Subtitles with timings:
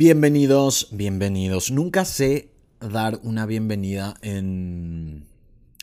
[0.00, 1.70] Bienvenidos, bienvenidos.
[1.70, 5.26] Nunca sé dar una bienvenida en,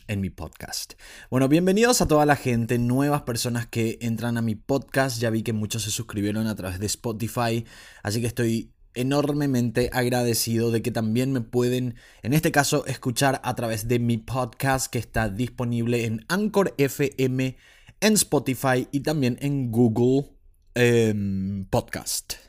[0.08, 0.94] en mi podcast.
[1.30, 5.20] Bueno, bienvenidos a toda la gente, nuevas personas que entran a mi podcast.
[5.20, 7.64] Ya vi que muchos se suscribieron a través de Spotify,
[8.02, 13.54] así que estoy enormemente agradecido de que también me pueden, en este caso, escuchar a
[13.54, 17.56] través de mi podcast que está disponible en Anchor FM,
[18.00, 20.32] en Spotify y también en Google
[20.74, 22.47] em, Podcast.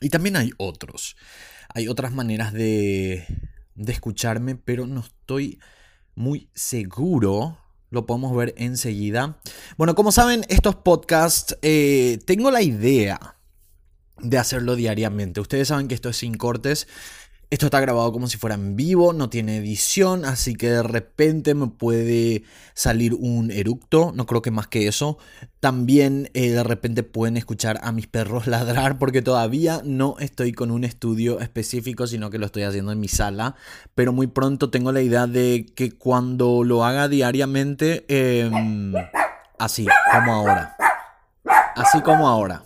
[0.00, 1.16] Y también hay otros.
[1.74, 3.26] Hay otras maneras de,
[3.74, 5.60] de escucharme, pero no estoy
[6.14, 7.58] muy seguro.
[7.90, 9.40] Lo podemos ver enseguida.
[9.76, 13.36] Bueno, como saben, estos podcasts, eh, tengo la idea
[14.18, 15.40] de hacerlo diariamente.
[15.40, 16.86] Ustedes saben que esto es sin cortes.
[17.50, 21.54] Esto está grabado como si fuera en vivo, no tiene edición, así que de repente
[21.54, 25.18] me puede salir un eructo, no creo que más que eso.
[25.58, 30.70] También eh, de repente pueden escuchar a mis perros ladrar porque todavía no estoy con
[30.70, 33.56] un estudio específico, sino que lo estoy haciendo en mi sala.
[33.96, 38.94] Pero muy pronto tengo la idea de que cuando lo haga diariamente, em,
[39.58, 40.76] así como ahora.
[41.74, 42.62] Así como ahora.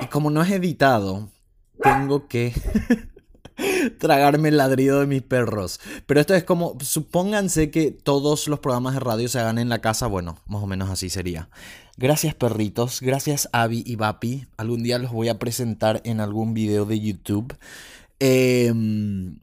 [0.00, 1.28] Y como no es editado,
[1.82, 2.52] tengo que...
[3.98, 5.80] tragarme el ladrido de mis perros.
[6.06, 9.80] Pero esto es como, supónganse que todos los programas de radio se hagan en la
[9.80, 11.48] casa, bueno, más o menos así sería.
[11.96, 14.46] Gracias perritos, gracias Abby y Bapi.
[14.56, 17.56] Algún día los voy a presentar en algún video de YouTube.
[18.18, 19.38] Em,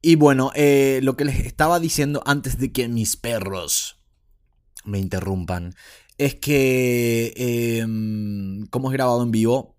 [0.00, 3.96] y bueno, eh, lo que les estaba diciendo antes de que mis perros
[4.84, 5.74] me interrumpan
[6.18, 9.77] es que em, como es grabado en vivo,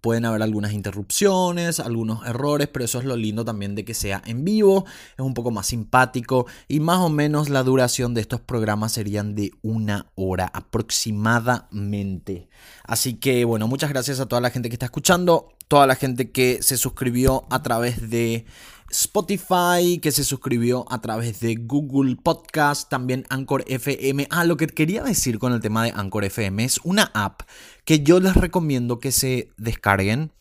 [0.00, 4.22] Pueden haber algunas interrupciones, algunos errores, pero eso es lo lindo también de que sea
[4.26, 4.84] en vivo,
[5.16, 9.34] es un poco más simpático y más o menos la duración de estos programas serían
[9.34, 12.48] de una hora aproximadamente.
[12.84, 16.30] Así que bueno, muchas gracias a toda la gente que está escuchando, toda la gente
[16.32, 18.46] que se suscribió a través de
[18.90, 24.26] Spotify, que se suscribió a través de Google Podcast, también Anchor FM.
[24.30, 27.42] Ah, lo que quería decir con el tema de Anchor FM es una app
[27.84, 30.32] que yo les recomiendo que se descarguen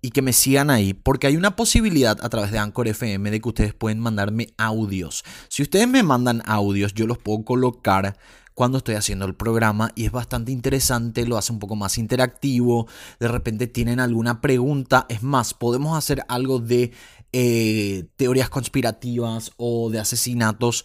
[0.00, 3.40] y que me sigan ahí, porque hay una posibilidad a través de Anchor FM de
[3.40, 5.22] que ustedes pueden mandarme audios.
[5.48, 8.16] Si ustedes me mandan audios, yo los puedo colocar
[8.54, 12.86] cuando estoy haciendo el programa y es bastante interesante, lo hace un poco más interactivo,
[13.18, 16.92] de repente tienen alguna pregunta, es más, podemos hacer algo de
[17.32, 20.84] eh, teorías conspirativas o de asesinatos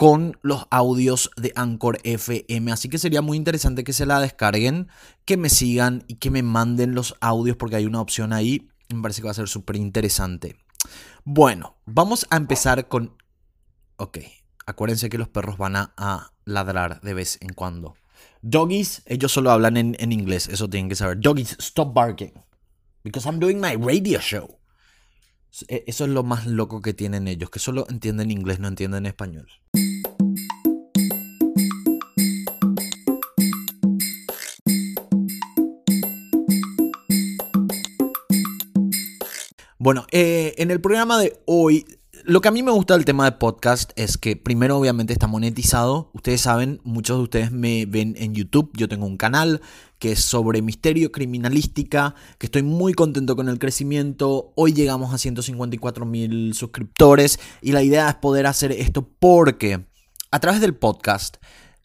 [0.00, 2.72] con los audios de Anchor FM.
[2.72, 4.88] Así que sería muy interesante que se la descarguen,
[5.26, 8.70] que me sigan y que me manden los audios porque hay una opción ahí.
[8.88, 10.56] Me parece que va a ser súper interesante.
[11.24, 13.14] Bueno, vamos a empezar con...
[13.96, 14.20] Ok,
[14.64, 17.94] acuérdense que los perros van a, ladrar de vez en cuando.
[18.40, 21.20] Doggies, ellos solo hablan en, en inglés, eso tienen que saber.
[21.20, 22.32] Doggies, stop barking.
[23.04, 24.59] Because I'm doing my radio show.
[25.68, 29.06] E, eso es lo más loco que tienen ellos, que solo entienden inglés, no entienden
[29.06, 29.48] español.
[39.78, 41.86] Bueno, eh, en el programa de hoy
[42.24, 45.26] lo que a mí me gusta del tema de podcast es que primero obviamente está
[45.26, 46.10] monetizado.
[46.12, 48.70] Ustedes saben, muchos de ustedes me ven en YouTube.
[48.74, 49.60] Yo tengo un canal
[49.98, 54.52] que es sobre misterio criminalística, que estoy muy contento con el crecimiento.
[54.56, 59.86] Hoy llegamos a 154 mil suscriptores y la idea es poder hacer esto porque
[60.30, 61.36] a través del podcast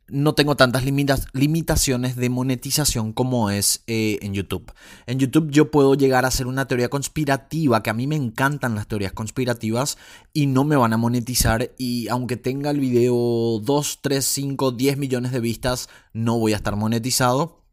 [0.08, 4.72] no tengo tantas limitaciones de monetización como es eh, en YouTube.
[5.08, 8.76] En YouTube yo puedo llegar a hacer una teoría conspirativa, que a mí me encantan
[8.76, 9.98] las teorías conspirativas
[10.32, 14.98] y no me van a monetizar y aunque tenga el video 2, 3, 5, 10
[14.98, 17.64] millones de vistas, no voy a estar monetizado.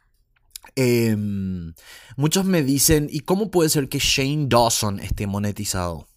[0.75, 1.75] Em,
[2.17, 6.09] muchos me dicen, ¿y cómo puede ser que Shane Dawson esté monetizado?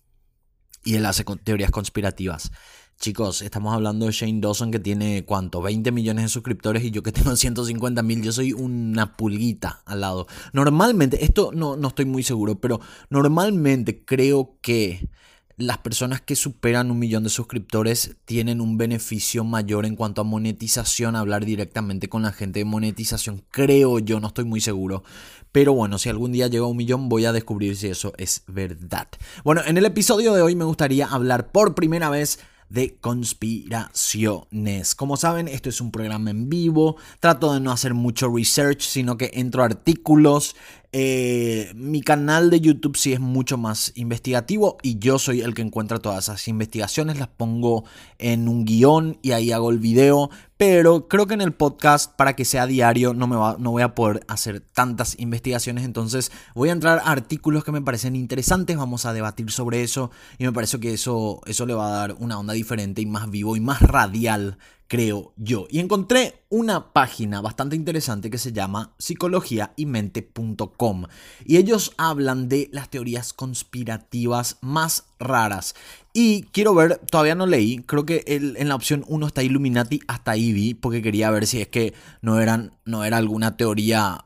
[0.86, 2.52] Y él hace teorías conspirativas.
[3.00, 7.04] Chicos, estamos hablando de Shane Dawson que tiene cuánto, 20 millones de suscriptores y yo
[7.04, 10.28] que tengo 150 mil, yo soy una pulguita al lado.
[10.54, 12.80] Normalmente, esto no, no estoy muy seguro, pero
[13.10, 15.10] normalmente creo que
[15.58, 20.26] las personas que superan un millón de suscriptores tienen un beneficio mayor en cuanto a
[20.26, 25.04] monetización, hablar directamente con la gente de monetización, creo yo, no estoy muy seguro.
[25.52, 28.44] Pero bueno, si algún día llego a un millón voy a descubrir si eso es
[28.48, 29.08] verdad.
[29.44, 32.40] Bueno, en el episodio de hoy me gustaría hablar por primera vez
[32.70, 34.96] de conspiraciones.
[34.96, 36.98] Como saben, esto es un programa en vivo.
[37.20, 40.56] Trato de no hacer mucho research, sino que entro a artículos
[40.98, 45.62] Eh, mi canal de YouTube sí es mucho más investigativo y yo soy el que
[45.62, 47.84] encuentra todas esas investigaciones, las pongo
[48.18, 52.38] en un guion y ahí hago el video, pero creo que en el podcast para
[52.38, 56.70] que sea diario no, me va, no voy a poder hacer tantas investigaciones, entonces voy
[56.70, 60.54] a entrar a artículos que me parecen interesantes, vamos a debatir sobre eso y me
[60.54, 63.60] parece que eso, eso le va a dar una onda diferente y más vivo y
[63.60, 64.58] más radial
[64.88, 65.68] creo yo.
[65.70, 71.06] Y encontré una página bastante interesante que se llama psicologiaymente.com
[71.46, 75.76] y ellos hablan de las teorías conspirativas más raras.
[76.14, 80.32] Y quiero ver, todavía no leí, creo que en la opción 1 está Illuminati, hasta
[80.32, 84.24] ahí vi, porque quería ver si es que no, eran, no era alguna teoría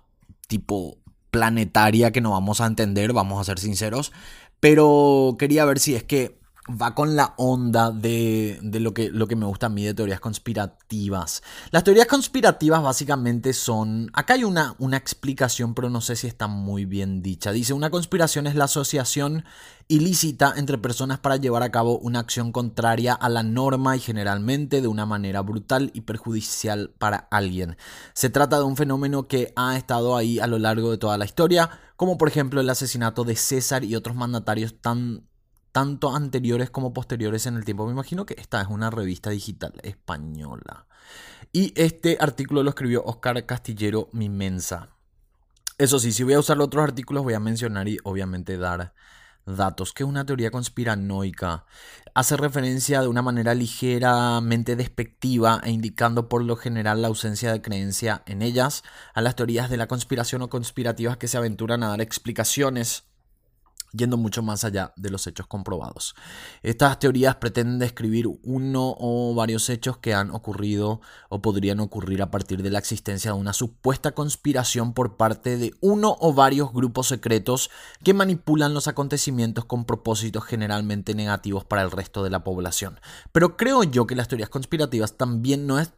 [0.47, 0.99] tipo
[1.31, 4.11] planetaria que no vamos a entender, vamos a ser sinceros,
[4.59, 6.38] pero quería ver si es que
[6.69, 10.19] va con la onda de, lo, que, lo que me gusta a mí de teorías
[10.19, 11.41] conspirativas.
[11.71, 14.09] Las teorías conspirativas básicamente son...
[14.13, 17.51] Acá hay una, una explicación, pero no sé si está muy bien dicha.
[17.51, 19.45] Dice, una conspiración es la asociación
[19.87, 24.81] ilícita entre personas para llevar a cabo una acción contraria a la norma y generalmente
[24.81, 27.75] de una manera brutal y perjudicial para alguien.
[28.13, 31.25] Se trata de un fenómeno que ha estado ahí a lo largo de toda la
[31.25, 35.28] historia, como por ejemplo el asesinato de César y otros mandatarios tan
[35.79, 37.85] tanto anteriores como posteriores en el tiempo.
[37.85, 40.87] Me imagino que esta es una revista digital española.
[41.53, 44.89] Y este artículo lo escribió Oscar Castillero Mimensa.
[45.77, 48.93] Eso sí, si voy a usar otros artículos voy a mencionar y obviamente dar
[49.45, 51.63] datos, que es una teoría conspiranoica.
[52.13, 57.61] Hace referencia de una manera ligeramente despectiva e indicando por lo general la ausencia de
[57.61, 58.83] creencia en ellas
[59.13, 63.05] a las teorías de la conspiración o conspirativas que se aventuran a dar explicaciones
[63.91, 66.15] yendo mucho más allá de los hechos comprobados.
[66.61, 72.31] Estas teorías pretenden describir uno o varios hechos que han ocurrido o podrían ocurrir a
[72.31, 77.07] partir de la existencia de una supuesta conspiración por parte de uno o varios grupos
[77.07, 77.69] secretos
[78.03, 82.99] que manipulan los acontecimientos con propósitos generalmente negativos para el resto de la población.
[83.31, 85.93] Pero creo yo que las teorías conspirativas también no es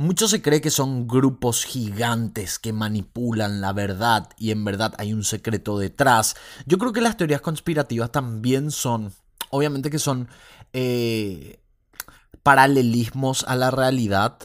[0.00, 5.12] mucho se cree que son grupos gigantes que manipulan la verdad y en verdad hay
[5.12, 6.36] un secreto detrás.
[6.64, 9.12] Yo creo que las teorías conspirativas también son,
[9.50, 10.28] obviamente que son
[10.72, 11.60] eh,
[12.42, 14.38] paralelismos a la realidad.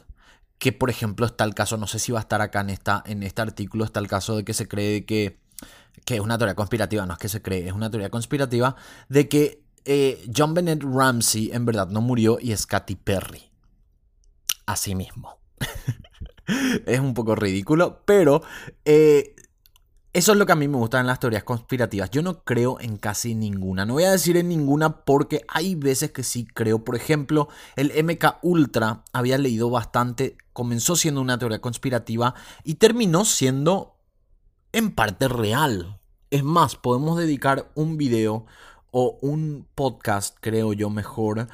[0.57, 3.03] Que por ejemplo está el caso, no sé si va a estar acá en, esta,
[3.05, 5.39] en este artículo, está el caso de que se cree que,
[6.05, 8.75] que es una teoría conspirativa, no es que se cree, es una teoría conspirativa
[9.09, 13.54] de que eh, John Bennett Ramsey en verdad no murió y es Katy Perry.
[14.65, 15.39] Así mismo.
[16.85, 18.41] es un poco ridículo, pero
[18.83, 19.35] eh,
[20.15, 22.09] eso es lo que a mí me gusta en las teorías conspirativas.
[22.09, 23.85] Yo no creo en casi ninguna.
[23.85, 26.85] No voy a decir en ninguna porque hay veces que sí creo.
[26.85, 30.37] Por ejemplo, el MK Ultra había leído bastante.
[30.53, 32.33] Comenzó siendo una teoría conspirativa
[32.63, 33.97] y terminó siendo
[34.71, 35.99] en parte real.
[36.31, 38.45] Es más, podemos dedicar un video
[38.91, 41.49] o un podcast, creo yo mejor,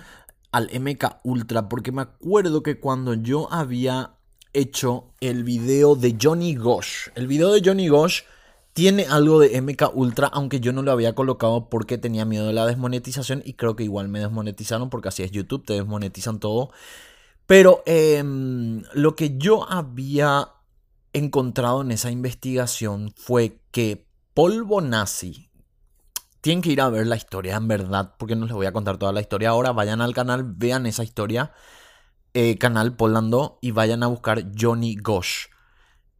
[0.52, 4.16] al MK Ultra porque me acuerdo que cuando yo había
[4.54, 8.22] hecho el video de Johnny Gosh, el video de Johnny Gosh
[8.74, 12.54] tiene algo de MK Ultra, aunque yo no lo había colocado porque tenía miedo de
[12.54, 16.72] la desmonetización y creo que igual me desmonetizaron porque así es YouTube, te desmonetizan todo.
[17.46, 20.50] Pero em, lo que yo había
[21.14, 25.50] encontrado en esa investigación fue que polvo nazi,
[26.42, 28.98] tienen que ir a ver la historia, en verdad, porque no les voy a contar
[28.98, 29.72] toda la historia ahora.
[29.72, 31.54] Vayan al canal, vean esa historia,
[32.34, 35.46] eh, canal Polando, y vayan a buscar Johnny Gosh.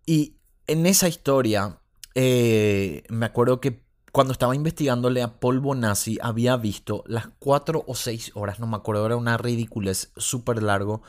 [0.06, 0.38] Y
[0.68, 1.80] en esa historia,
[2.16, 7.96] eh, me acuerdo que cuando estaba investigándole a Polvo Nazi, había visto las cuatro o
[7.96, 11.02] seis horas, no me acuerdo, era una ridiculez súper largo,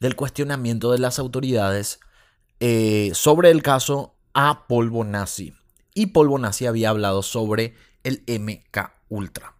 [0.00, 2.00] del cuestionamiento de las autoridades
[2.60, 5.54] eh, sobre el caso a Polvo Nazi.
[5.94, 7.74] Y Polvo Nazi había hablado sobre
[8.06, 9.54] el MK Ultra.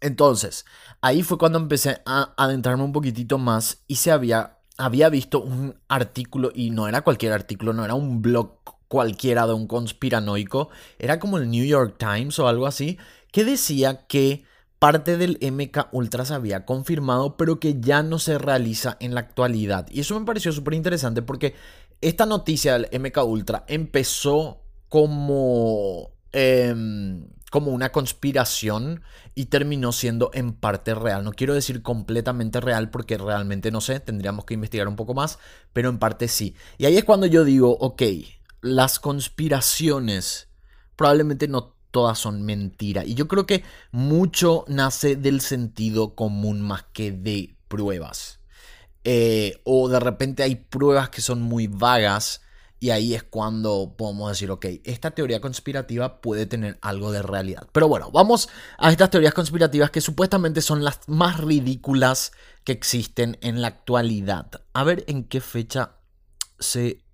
[0.00, 0.64] Entonces,
[1.00, 5.76] ahí fue cuando empecé a adentrarme un poquitito más y se había, había visto un
[5.88, 8.58] artículo, y no era cualquier artículo, no era un blog
[8.88, 12.96] cualquiera de un conspiranoico, era como el New York Times o algo así,
[13.32, 14.44] que decía que
[14.78, 19.20] parte del MK Ultra se había confirmado, pero que ya no se realiza en la
[19.20, 19.86] actualidad.
[19.90, 21.54] Y eso me pareció súper interesante porque
[22.00, 26.12] esta noticia del MK Ultra empezó como...
[26.32, 29.02] Em, como una conspiración
[29.34, 31.24] y terminó siendo en parte real.
[31.24, 35.38] No quiero decir completamente real porque realmente no sé, tendríamos que investigar un poco más,
[35.72, 36.54] pero en parte sí.
[36.76, 38.02] Y ahí es cuando yo digo, ok,
[38.60, 40.48] las conspiraciones
[40.96, 43.04] probablemente no todas son mentira.
[43.04, 48.40] Y yo creo que mucho nace del sentido común más que de pruebas.
[49.04, 52.42] Eh, o de repente hay pruebas que son muy vagas
[52.80, 57.66] Y ahí es cuando podemos decir, ok, esta teoría conspirativa puede tener algo de realidad.
[57.72, 62.32] Pero bueno, vamos a estas teorías conspirativas que supuestamente son las más ridículas
[62.64, 64.46] que existen en la actualidad.
[64.74, 65.96] A ver en qué fecha
[66.60, 67.04] se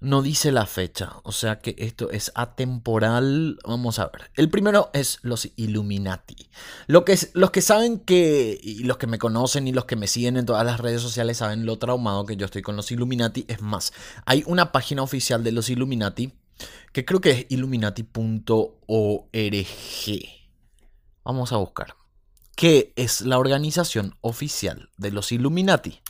[0.00, 3.58] no dice la fecha, o sea que esto es atemporal.
[3.64, 4.30] Vamos a ver.
[4.36, 6.50] El primero es los Illuminati.
[6.86, 10.06] Lo que los que saben que, y los que me conocen y los que me
[10.06, 13.44] siguen en todas las redes sociales saben lo traumado que yo estoy con los Illuminati.
[13.48, 13.92] Es más,
[14.24, 16.32] hay una página oficial de los Illuminati
[16.92, 18.48] que creo que es illuminati.org.
[21.24, 21.94] Vamos a buscar.
[22.56, 26.00] ¿Qué es la organización oficial de los Illuminati?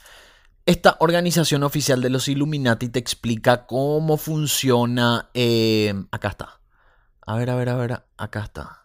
[0.69, 5.31] Esta organización oficial de los Illuminati te explica cómo funciona.
[5.33, 6.61] Eh, acá está.
[7.23, 8.03] A ver, a ver, a ver.
[8.19, 8.85] Acá está.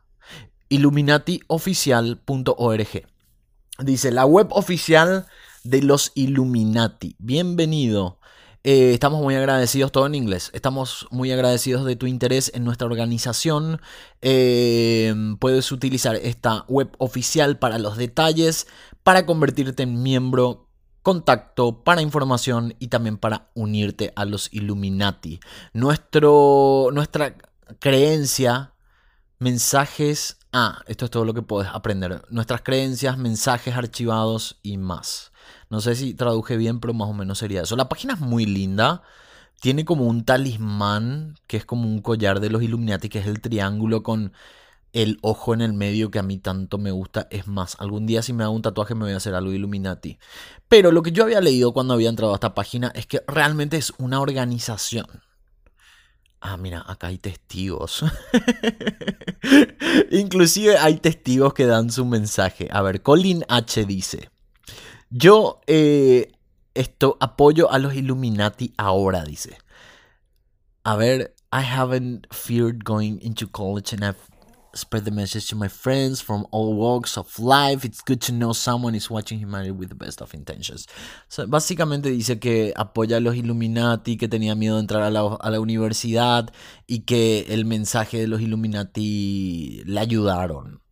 [0.70, 2.88] Illuminatioficial.org.
[3.80, 5.26] Dice la web oficial
[5.66, 7.18] de los Illuminati.
[7.20, 8.18] Bienvenido.
[8.64, 10.52] Eh, estamos muy agradecidos, todo en inglés.
[10.54, 13.82] Estamos muy agradecidos de tu interés en nuestra organización.
[14.22, 18.68] Eh, puedes utilizar esta web oficial para los detalles,
[19.04, 20.70] para convertirte en miembro
[21.04, 25.40] contacto, para información y también para unirte a los Illuminati.
[25.74, 27.36] Nuestro, nuestra
[27.80, 28.74] creencia,
[29.38, 30.38] mensajes...
[30.54, 32.24] Ah, esto es todo lo que puedes aprender.
[32.30, 35.32] Nuestras creencias, mensajes archivados y más.
[35.70, 37.76] No sé si traduje bien, pero más o menos sería eso.
[37.76, 39.02] La página es muy linda.
[39.60, 43.42] Tiene como un talismán, que es como un collar de los Illuminati, que es el
[43.42, 44.32] triángulo con
[44.94, 47.28] el ojo en el medio que a mí tanto me gusta.
[47.32, 50.20] Es más, algún día si me hago un tatuaje me voy a hacer algo Illuminati.
[50.70, 53.76] Pero lo que yo había leído cuando había entrado a esta página es que realmente
[53.78, 55.08] es una organización.
[56.40, 58.04] Ah, mira, acá hay testigos.
[60.12, 62.68] Inclusive hay testigos que dan su mensaje.
[62.72, 64.30] A ver, Colin H dice,
[65.10, 66.34] yo eh,
[66.74, 69.58] esto apoyo a los Illuminati ahora, dice.
[70.84, 74.33] A ver, I haven't feared going into college and I've
[74.74, 77.86] spread the message to my friends from all walks of life.
[77.86, 80.88] It's good to know someone is watching humanity with the best of intentions.
[81.48, 85.50] básicamente dice que apoya a los Illuminati, que tenía miedo de entrar a la, a
[85.50, 86.52] la universidad
[86.88, 90.83] y que el mensaje de los Illuminati le ayudaron.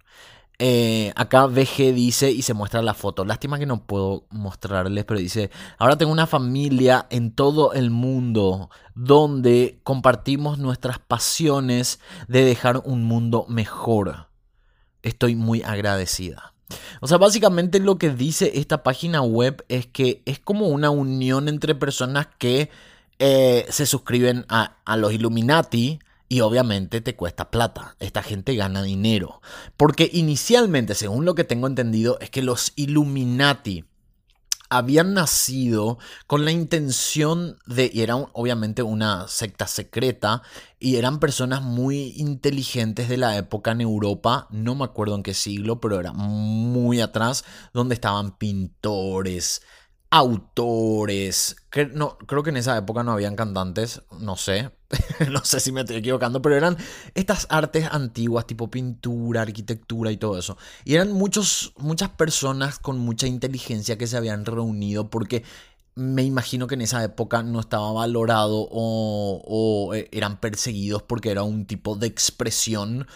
[0.63, 3.25] Eh, acá VG dice y se muestra la foto.
[3.25, 5.49] Lástima que no puedo mostrarles, pero dice,
[5.79, 13.05] ahora tengo una familia en todo el mundo donde compartimos nuestras pasiones de dejar un
[13.05, 14.27] mundo mejor.
[15.01, 16.53] Estoy muy agradecida.
[16.99, 21.49] O sea, básicamente lo que dice esta página web es que es como una unión
[21.49, 22.69] entre personas que
[23.17, 25.97] eh, se suscriben a, a los Illuminati
[26.31, 27.97] y obviamente te cuesta plata.
[27.99, 29.41] Esta gente gana dinero.
[29.75, 33.83] Porque inicialmente, según lo que tengo entendido, es que los Illuminati
[34.69, 35.97] habían nacido
[36.27, 40.41] con la intención de, y eran obviamente una secta secreta,
[40.79, 45.33] y eran personas muy inteligentes de la época en Europa, no me acuerdo en qué
[45.33, 49.63] siglo, pero era muy atrás, donde estaban pintores,
[50.11, 51.55] autores.
[51.93, 54.71] no, creo que en esa época no habían cantantes, no sé,
[55.31, 56.77] no sé si me estoy equivocando, pero eran
[57.15, 60.57] estas artes antiguas, tipo pintura, arquitectura y todo eso.
[60.83, 65.43] Y eran muchos, muchas personas con mucha inteligencia que se habían reunido porque
[65.95, 71.31] me imagino que en esa época no estaba valorado o, o eh, eran perseguidos porque
[71.31, 73.07] era un tipo de expresión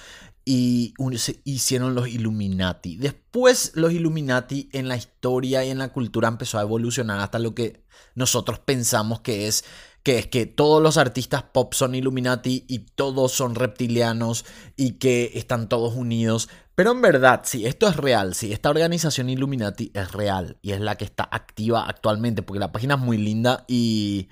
[0.45, 2.97] y se hicieron los Illuminati.
[2.97, 7.55] Después los Illuminati en la historia y en la cultura empezó a evolucionar hasta lo
[7.55, 7.83] que
[8.13, 9.65] nosotros pensamos que es
[10.03, 15.31] que es que todos los artistas pop son Illuminati y todos son reptilianos y que
[15.33, 16.47] están todos unidos.
[16.75, 20.79] Pero en verdad, si esto es real, si esta organización Illuminati es real y es
[20.79, 24.29] la que está activa actualmente, porque la página es muy linda y...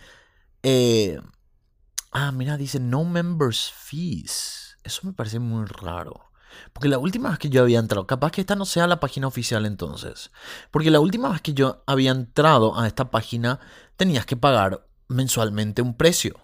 [0.61, 1.19] Eh,
[2.11, 4.62] ah, mira, dice no members fees.
[4.83, 6.31] Eso me parece muy raro.
[6.71, 9.27] Porque la última vez que yo había entrado, capaz que esta no sea la página
[9.27, 10.31] oficial entonces.
[10.71, 13.59] Porque la última vez que yo había entrado a esta página,
[13.95, 16.35] tenías que pagar mensualmente un precio.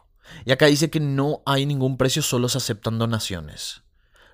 [0.45, 3.83] Y acá dice que no hay ningún precio, solo se aceptan donaciones.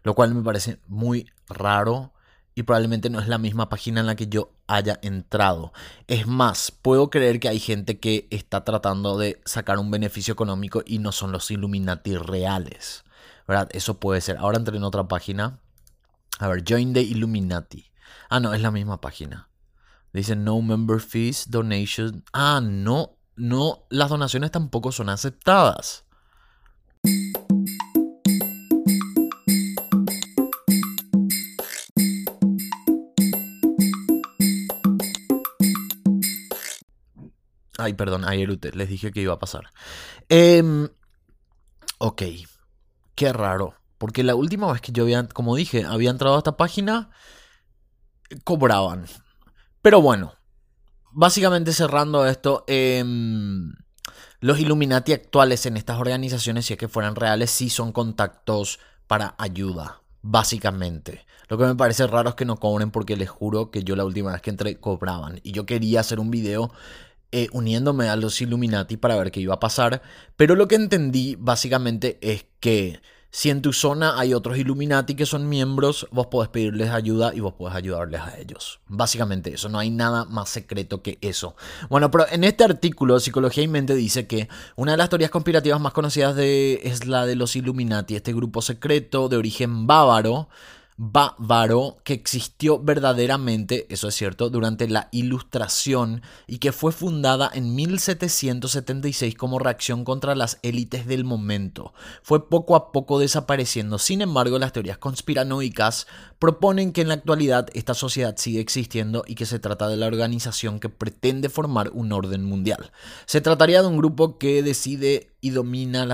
[0.03, 2.13] Lo cual me parece muy raro
[2.53, 5.73] y probablemente no es la misma página en la que yo haya entrado.
[6.07, 10.81] Es más, puedo creer que hay gente que está tratando de sacar un beneficio económico
[10.85, 13.03] y no son los Illuminati reales.
[13.47, 13.69] ¿Verdad?
[13.71, 14.37] Eso puede ser.
[14.37, 15.59] Ahora entré en otra página.
[16.39, 17.91] A ver, Join the Illuminati.
[18.29, 19.49] Ah, no, es la misma página.
[20.13, 22.23] Dice no member fees, donation.
[22.33, 26.05] Ah, no, no, las donaciones tampoco son aceptadas.
[37.77, 39.69] Ay, perdón, ayer les dije que iba a pasar.
[40.29, 40.87] Em,
[41.99, 42.23] ok,
[43.15, 43.75] qué raro.
[43.97, 47.09] Porque la última vez que yo había, como dije, había entrado a esta página,
[48.43, 49.05] cobraban.
[49.81, 50.33] Pero bueno,
[51.11, 53.73] básicamente cerrando esto, em,
[54.41, 59.35] los Illuminati actuales en estas organizaciones, si es que fueran reales, sí son contactos para
[59.37, 61.25] ayuda, básicamente.
[61.47, 64.05] Lo que me parece raro es que no cobren porque les juro que yo la
[64.05, 65.39] última vez que entré cobraban.
[65.43, 66.71] Y yo quería hacer un video
[67.31, 70.01] eh, uniéndome a los Illuminati para ver qué iba a pasar.
[70.35, 72.99] Pero lo que entendí básicamente es que
[73.35, 77.41] si en tu zona hay otros Illuminati que son miembros, vos podés pedirles ayuda y
[77.41, 78.79] vos podés ayudarles a ellos.
[78.87, 81.57] Básicamente eso, no hay nada más secreto que eso.
[81.89, 85.81] Bueno, pero en este artículo, Psicología y Mente dice que una de las teorías conspirativas
[85.81, 90.47] más conocidas de, es la de los Illuminati, este grupo secreto de origen bávaro
[90.97, 97.75] bávaro que existió verdaderamente, eso es cierto, durante la Ilustración y que fue fundada en
[97.75, 101.93] 1776 como reacción contra las élites del momento.
[102.23, 103.97] Fue poco a poco desapareciendo.
[103.97, 106.07] Sin embargo, las teorías conspiranoicas
[106.39, 110.07] proponen que en la actualidad esta sociedad sigue existiendo y que se trata de la
[110.07, 112.91] organización que pretende formar un orden mundial.
[113.25, 116.07] Se trataría de un grupo que decide y domina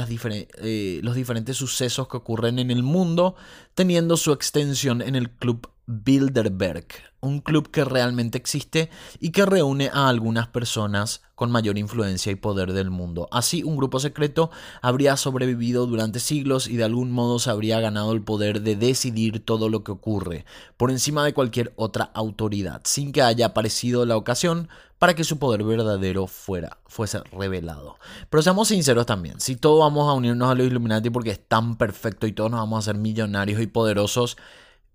[0.58, 3.36] eh, los diferentes sucesos que ocurren en el mundo,
[3.76, 6.88] teniendo su extensión en el Club Bilderberg,
[7.20, 12.36] un club que realmente existe y que reúne a algunas personas con mayor influencia y
[12.36, 13.28] poder del mundo.
[13.32, 18.14] Así, un grupo secreto habría sobrevivido durante siglos y de algún modo se habría ganado
[18.14, 20.46] el poder de decidir todo lo que ocurre,
[20.78, 25.40] por encima de cualquier otra autoridad, sin que haya aparecido la ocasión para que su
[25.40, 27.98] poder verdadero fuera, fuese revelado.
[28.30, 31.76] Pero seamos sinceros también, si todos vamos a unirnos a los Illuminati porque es tan
[31.76, 34.38] perfecto y todos nos vamos a hacer millonarios y poderosos,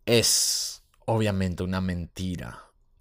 [0.07, 0.66] es
[1.07, 2.59] obviamente una mentira.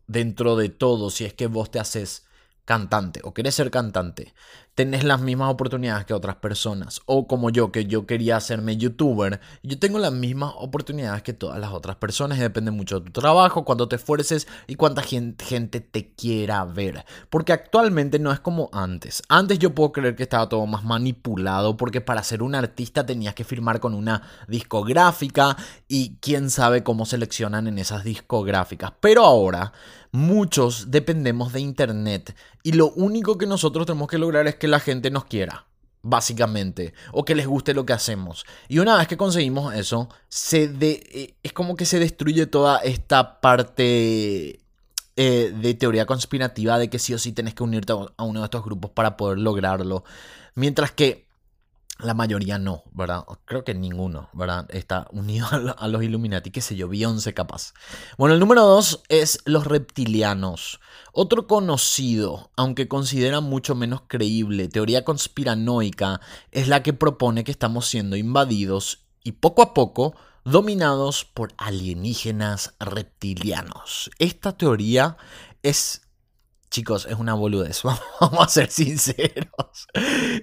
[0.07, 2.25] Dentro de todo, si es que vos te haces
[2.65, 4.34] cantante o querés ser cantante,
[4.75, 7.01] tenés las mismas oportunidades que otras personas.
[7.05, 11.60] O como yo, que yo quería hacerme youtuber, yo tengo las mismas oportunidades que todas
[11.60, 12.38] las otras personas.
[12.38, 17.05] Y depende mucho de tu trabajo, cuánto te esfuerces y cuánta gente te quiera ver.
[17.29, 19.24] Porque actualmente no es como antes.
[19.29, 23.34] Antes yo puedo creer que estaba todo más manipulado porque para ser un artista tenías
[23.34, 25.55] que firmar con una discográfica
[25.87, 28.92] y quién sabe cómo seleccionan en esas discográficas.
[29.00, 29.72] Pero ahora
[30.16, 34.80] muchos dependemos de Internet y lo único que nosotros tenemos que lograr es que la
[34.80, 35.68] gente nos quiera,
[36.01, 38.46] básicamente, o que les guste lo que hacemos.
[38.68, 40.10] Y una vez que conseguimos eso,
[40.51, 44.62] eh, es como que se destruye toda esta parte
[45.18, 48.46] eh, de teoría conspirativa de que sí o sí tenés que unirte a uno de
[48.46, 50.04] estos grupos para poder lograrlo.
[50.56, 51.25] Mientras que
[52.00, 53.24] la mayoría no, ¿verdad?
[53.46, 54.66] Creo que ninguno, ¿verdad?
[54.70, 57.74] Está unido a los Illuminati, qué sé yo, Beyoncé capaz.
[58.18, 60.79] Bueno, el número dos es los reptilianos.
[61.14, 66.20] Otro conocido, aunque considera mucho menos creíble, teoría conspiranoica,
[66.51, 72.75] es la que propone que estamos siendo invadidos y poco a poco dominados por alienígenas
[72.79, 74.12] reptilianos.
[74.20, 75.18] Esta teoría
[75.64, 76.04] es
[76.75, 77.83] Chicos, es una boludez.
[78.20, 79.88] Vamos a ser sinceros.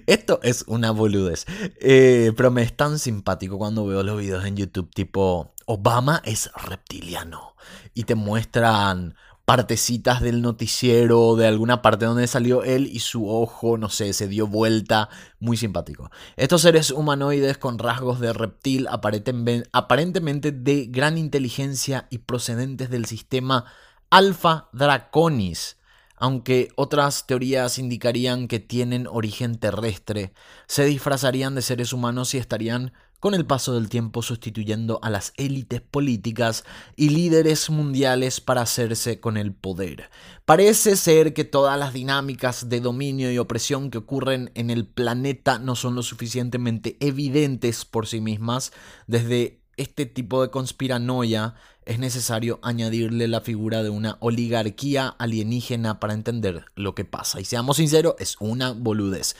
[0.07, 1.45] Esto es una boludez.
[1.79, 6.49] Eh, pero me es tan simpático cuando veo los videos en YouTube tipo Obama es
[6.55, 7.55] reptiliano.
[7.93, 9.13] Y te muestran
[9.45, 14.27] partecitas del noticiero, de alguna parte donde salió él y su ojo, no sé, se
[14.27, 15.09] dio vuelta.
[15.39, 16.09] Muy simpático.
[16.35, 23.65] Estos seres humanoides con rasgos de reptil, aparentemente de gran inteligencia y procedentes del sistema
[24.09, 25.77] Alpha Draconis
[26.15, 30.33] aunque otras teorías indicarían que tienen origen terrestre,
[30.67, 35.31] se disfrazarían de seres humanos y estarían con el paso del tiempo sustituyendo a las
[35.37, 36.65] élites políticas
[36.97, 40.09] y líderes mundiales para hacerse con el poder.
[40.43, 45.57] Parece ser que todas las dinámicas de dominio y opresión que ocurren en el planeta
[45.57, 48.73] no son lo suficientemente evidentes por sí mismas
[49.07, 51.55] desde este tipo de conspiranoia
[51.85, 57.41] es necesario añadirle la figura de una oligarquía alienígena para entender lo que pasa.
[57.41, 59.35] Y seamos sinceros, es una boludez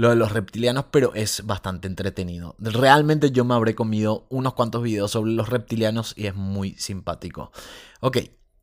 [0.00, 2.56] lo de los reptilianos, pero es bastante entretenido.
[2.58, 7.52] Realmente yo me habré comido unos cuantos videos sobre los reptilianos y es muy simpático.
[8.00, 8.18] Ok,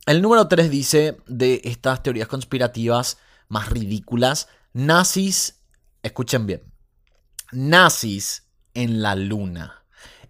[0.07, 5.61] el número 3 dice de estas teorías conspirativas más ridículas, nazis,
[6.01, 6.63] escuchen bien,
[7.51, 9.83] nazis en la luna.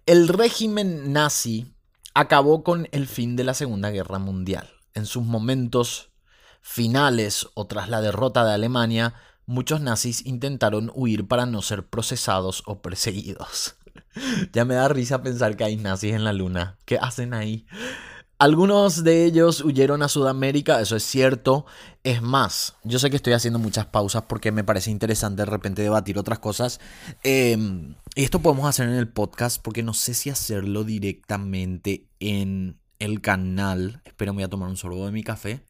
[0.08, 1.74] El régimen nazi
[2.14, 4.70] acabó con el fin de la Segunda Guerra Mundial.
[4.94, 6.12] En sus momentos
[6.62, 9.12] finales o tras la derrota de Alemania,
[9.44, 13.76] muchos nazis intentaron huir para no ser procesados o perseguidos.
[14.54, 16.78] ya me da risa pensar que hay nazis en la luna.
[16.86, 17.66] ¿Qué hacen ahí?
[18.40, 21.66] Algunos de ellos huyeron a Sudamérica, eso es cierto.
[22.04, 25.82] Es más, yo sé que estoy haciendo muchas pausas porque me parece interesante de repente
[25.82, 26.78] debatir otras cosas.
[27.24, 32.78] Em, y esto podemos hacer en el podcast porque no sé si hacerlo directamente en
[33.00, 34.02] el canal.
[34.04, 35.66] Espero, voy a tomar un sorbo de mi café.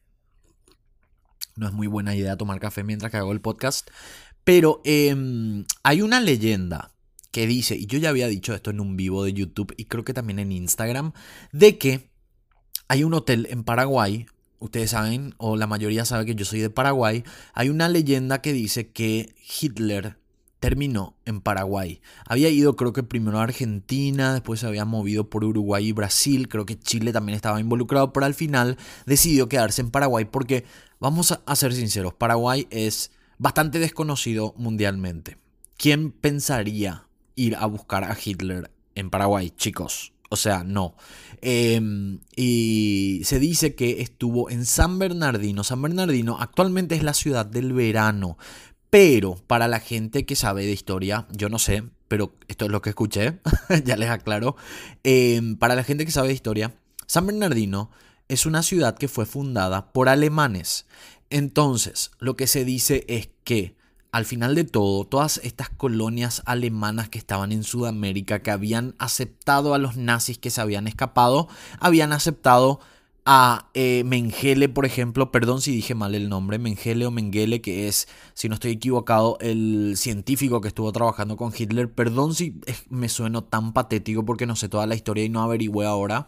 [1.55, 3.89] No es muy buena idea tomar café mientras que hago el podcast.
[4.43, 6.93] Pero em, hay una leyenda
[7.31, 10.03] que dice, y yo ya había dicho esto en un vivo de YouTube y creo
[10.03, 11.13] que también en Instagram,
[11.51, 12.09] de que
[12.89, 14.25] hay un hotel en Paraguay,
[14.57, 17.23] ustedes saben, o la mayoría sabe que yo soy de Paraguay,
[17.53, 20.17] hay una leyenda que dice que Hitler
[20.59, 22.01] terminó en Paraguay.
[22.25, 26.49] Había ido creo que primero a Argentina, después se había movido por Uruguay y Brasil,
[26.49, 28.75] creo que Chile también estaba involucrado, pero al final
[29.05, 30.65] decidió quedarse en Paraguay porque,
[30.99, 35.37] vamos a ser sinceros, Paraguay es bastante desconocido mundialmente.
[35.77, 40.11] ¿Quién pensaría ir a buscar a Hitler en Paraguay, chicos?
[40.29, 40.95] O sea, no.
[41.41, 45.63] Em, y se dice que estuvo en San Bernardino.
[45.63, 48.37] San Bernardino actualmente es la ciudad del verano.
[48.89, 52.81] Pero para la gente que sabe de historia, yo no sé, pero esto es lo
[52.81, 53.39] que escuché,
[53.85, 54.55] ya les aclaro.
[55.03, 57.91] Em, para la gente que sabe de historia, San Bernardino
[58.27, 60.85] es una ciudad que fue fundada por alemanes.
[61.29, 63.75] Entonces, lo que se dice es que
[64.11, 69.73] al final de todo, todas estas colonias alemanas que estaban en Sudamérica, que habían aceptado
[69.73, 71.47] a los nazis que se habían escapado,
[71.79, 72.79] habían aceptado
[73.31, 77.87] a eh, Mengele, por ejemplo, perdón si dije mal el nombre, Mengele o Mengele, que
[77.87, 83.07] es, si no estoy equivocado, el científico que estuvo trabajando con Hitler, perdón si me
[83.07, 86.27] sueno tan patético porque no sé toda la historia y no averigüé ahora,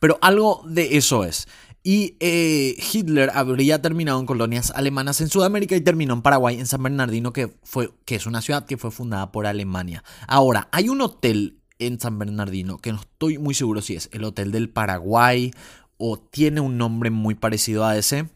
[0.00, 1.46] pero algo de eso es.
[1.82, 6.66] Y eh, Hitler habría terminado en colonias alemanas en Sudamérica y terminó en Paraguay, en
[6.66, 10.04] San Bernardino, que, fue, que es una ciudad que fue fundada por Alemania.
[10.28, 14.24] Ahora, hay un hotel en San Bernardino, que no estoy muy seguro si es el
[14.24, 15.52] Hotel del Paraguay
[15.96, 18.28] o tiene un nombre muy parecido a ese,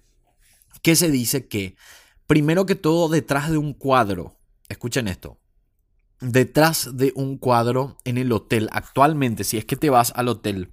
[0.83, 1.77] que se dice que,
[2.27, 5.39] primero que todo, detrás de un cuadro, escuchen esto,
[6.21, 10.73] detrás de un cuadro en el hotel, actualmente, si es que te vas al hotel,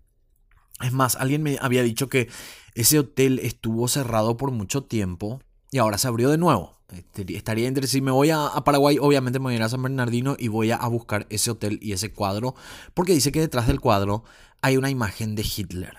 [0.84, 2.30] es más, alguien me había dicho que
[2.76, 5.42] ese hotel estuvo cerrado por mucho tiempo
[5.72, 6.78] y ahora se abrió de nuevo.
[6.92, 9.82] Este, estaría entre si me voy a, Paraguay, obviamente me voy a ir a San
[9.82, 12.56] Bernardino y voy a, buscar ese hotel y ese cuadro,
[12.94, 14.24] porque dice que detrás del cuadro
[14.62, 15.98] hay una imagen de Hitler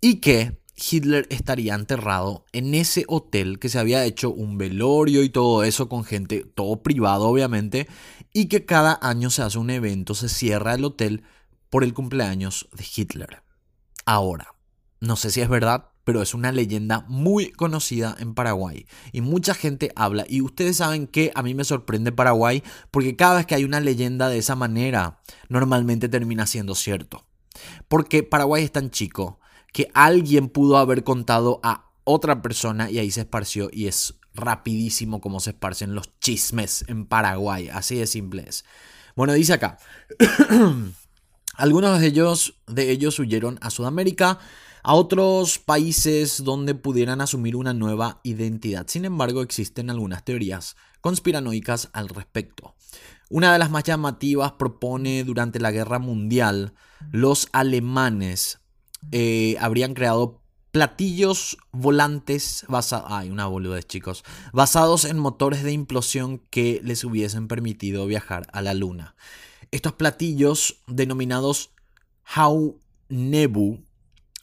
[0.00, 5.28] y que Hitler estaría enterrado en ese hotel que se había hecho un velorio y
[5.28, 7.88] todo eso con gente, todo privado obviamente,
[8.32, 11.24] y que cada año se hace un evento, se cierra el hotel
[11.68, 13.41] por el cumpleaños de Hitler.
[14.12, 14.54] Ahora,
[15.00, 19.54] no sé si es verdad, pero es una leyenda muy conocida en Paraguay y mucha
[19.54, 23.54] gente habla y ustedes saben que a mí me sorprende Paraguay porque cada vez que
[23.54, 27.24] hay una leyenda de esa manera normalmente termina siendo cierto.
[27.88, 29.40] Porque Paraguay es tan chico
[29.72, 35.22] que alguien pudo haber contado a otra persona y ahí se esparció y es rapidísimo
[35.22, 38.66] como se esparcen los chismes en Paraguay, así de simple es.
[39.16, 39.78] Bueno, dice acá,
[41.54, 44.38] algunos de ellos, de ellos huyeron a Sudamérica,
[44.82, 48.86] a otros países donde pudieran asumir una nueva identidad.
[48.88, 52.74] Sin embargo, existen algunas teorías conspiranoicas al respecto.
[53.30, 56.74] Una de las más llamativas propone durante la Guerra Mundial,
[57.10, 58.60] los alemanes
[59.10, 66.38] eh, habrían creado platillos volantes basados, ay, una boludez chicos, basados en motores de implosión
[66.50, 69.14] que les hubiesen permitido viajar a la luna.
[69.72, 71.72] Estos platillos, denominados
[72.24, 73.84] Hau Nebu,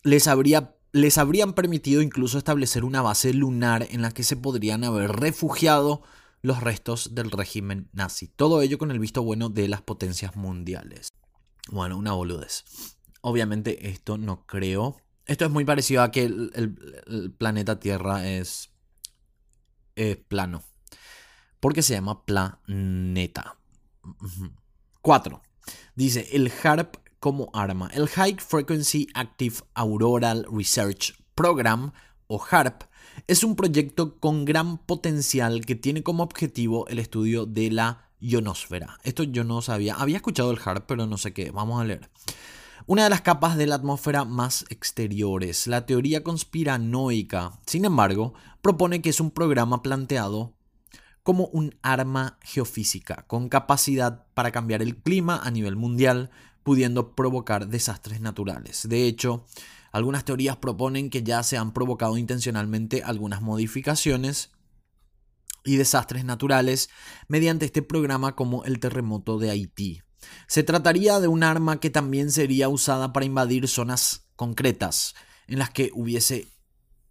[0.03, 4.83] les, habría, les habrían permitido incluso establecer una base lunar en la que se podrían
[4.83, 6.01] haber refugiado
[6.41, 8.27] los restos del régimen nazi.
[8.27, 11.09] Todo ello con el visto bueno de las potencias mundiales.
[11.69, 12.65] Bueno, una boludez.
[13.21, 14.99] Obviamente esto no creo.
[15.27, 18.71] Esto es muy parecido a que el, planeta Tierra es,
[19.95, 20.63] es plano.
[21.59, 23.59] Porque se llama planeta.
[25.01, 25.41] 4.
[25.95, 27.89] Dice el HARP como arma.
[27.93, 31.91] El High Frequency Active Auroral Research Program,
[32.27, 32.83] o HARP,
[33.27, 38.99] es un proyecto con gran potencial que tiene como objetivo el estudio de la ionosfera.
[39.03, 39.95] Esto yo no sabía.
[39.95, 41.51] Había escuchado el HARP, pero no sé qué.
[41.51, 42.09] Vamos a leer.
[42.85, 45.67] Una de las capas de la atmósfera más exteriores.
[45.67, 50.55] La teoría conspiranoica, sin embargo, propone que es un programa planteado
[51.29, 56.31] como un arma geofísica con capacidad para cambiar el clima a nivel mundial,
[56.63, 58.89] pudiendo provocar desastres naturales.
[58.89, 59.45] De hecho,
[59.91, 64.49] algunas teorías proponen que ya se han provocado intencionalmente algunas modificaciones
[65.63, 66.89] y desastres naturales
[67.27, 70.01] mediante este programa como el terremoto de Haití.
[70.47, 75.13] Se trataría de un arma que también sería usada para invadir zonas concretas,
[75.45, 76.47] en las que hubiese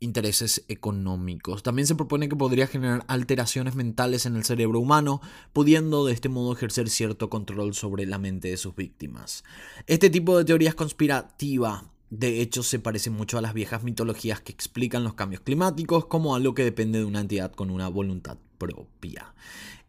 [0.01, 1.63] intereses económicos.
[1.63, 5.21] También se propone que podría generar alteraciones mentales en el cerebro humano,
[5.53, 9.45] pudiendo de este modo ejercer cierto control sobre la mente de sus víctimas.
[9.87, 14.53] Este tipo de teorías conspirativas de hecho, se parece mucho a las viejas mitologías que
[14.53, 19.35] explican los cambios climáticos como algo que depende de una entidad con una voluntad propia.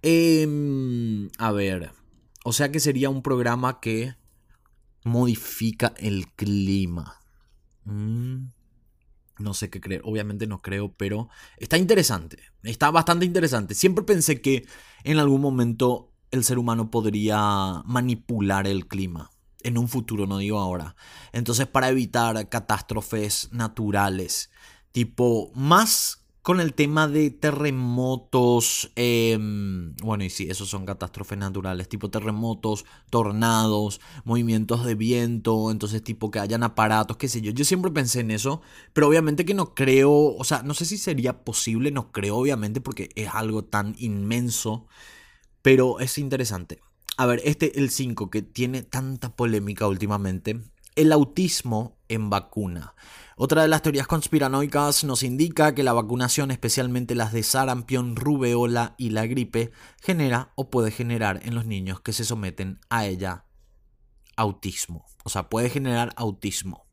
[0.01, 1.91] Em, a ver,
[2.43, 4.15] o sea que sería un programa que
[5.03, 7.21] modifica el clima.
[7.85, 8.47] Mm,
[9.39, 13.75] no sé qué creer, obviamente no creo, pero está interesante, está bastante interesante.
[13.75, 14.67] Siempre pensé que
[15.03, 19.31] en algún momento el ser humano podría manipular el clima
[19.63, 20.95] en un futuro, no digo ahora.
[21.31, 24.51] Entonces, para evitar catástrofes naturales,
[24.91, 26.18] tipo, más
[26.49, 32.85] con el tema de terremotos, em, bueno, y sí, esos son catástrofes naturales, tipo terremotos,
[33.11, 37.51] tornados, movimientos de viento, entonces tipo que hayan aparatos, qué sé yo.
[37.51, 40.97] Yo siempre pensé en eso, pero obviamente que no creo, o sea, no sé si
[40.97, 44.87] sería posible, no creo obviamente porque es algo tan inmenso,
[45.61, 46.79] pero es interesante.
[47.15, 50.61] A ver, este, el 5, que tiene tanta polémica últimamente.
[50.99, 52.93] El autismo en vacuna.
[53.37, 58.95] Otra de las teorías conspiranoicas nos indica que la vacunación, especialmente las de sarampión, rubeola
[58.97, 63.45] y la gripe, genera o puede generar en los niños que se someten a ella
[64.35, 65.05] autismo.
[65.23, 66.89] O sea, puede generar autismo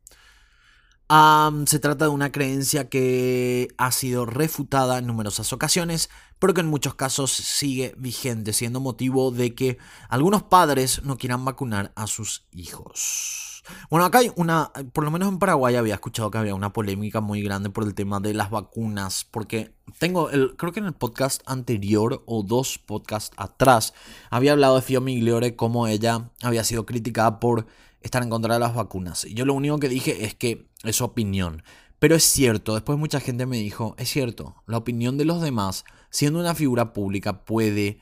[1.65, 6.67] se trata de una creencia que ha sido refutada en numerosas ocasiones, pero que en
[6.67, 9.77] muchos casos sigue vigente, siendo motivo de que
[10.09, 13.46] algunos padres no quieran vacunar a sus hijos.
[13.89, 17.21] Bueno, acá hay una, por lo menos en Paraguay había escuchado que había una polémica
[17.21, 20.93] muy grande por el tema de las vacunas, porque tengo, el, creo que en el
[20.93, 23.93] podcast anterior o dos podcasts atrás,
[24.29, 27.67] había hablado de Fio Migliore como ella había sido criticada por
[28.01, 29.25] estar en contra de las vacunas.
[29.25, 31.63] Y yo lo único que dije es que es su opinión.
[31.99, 35.83] Pero es cierto, después mucha gente me dijo, es cierto, la opinión de los demás,
[36.11, 38.01] siendo una figura pública, puede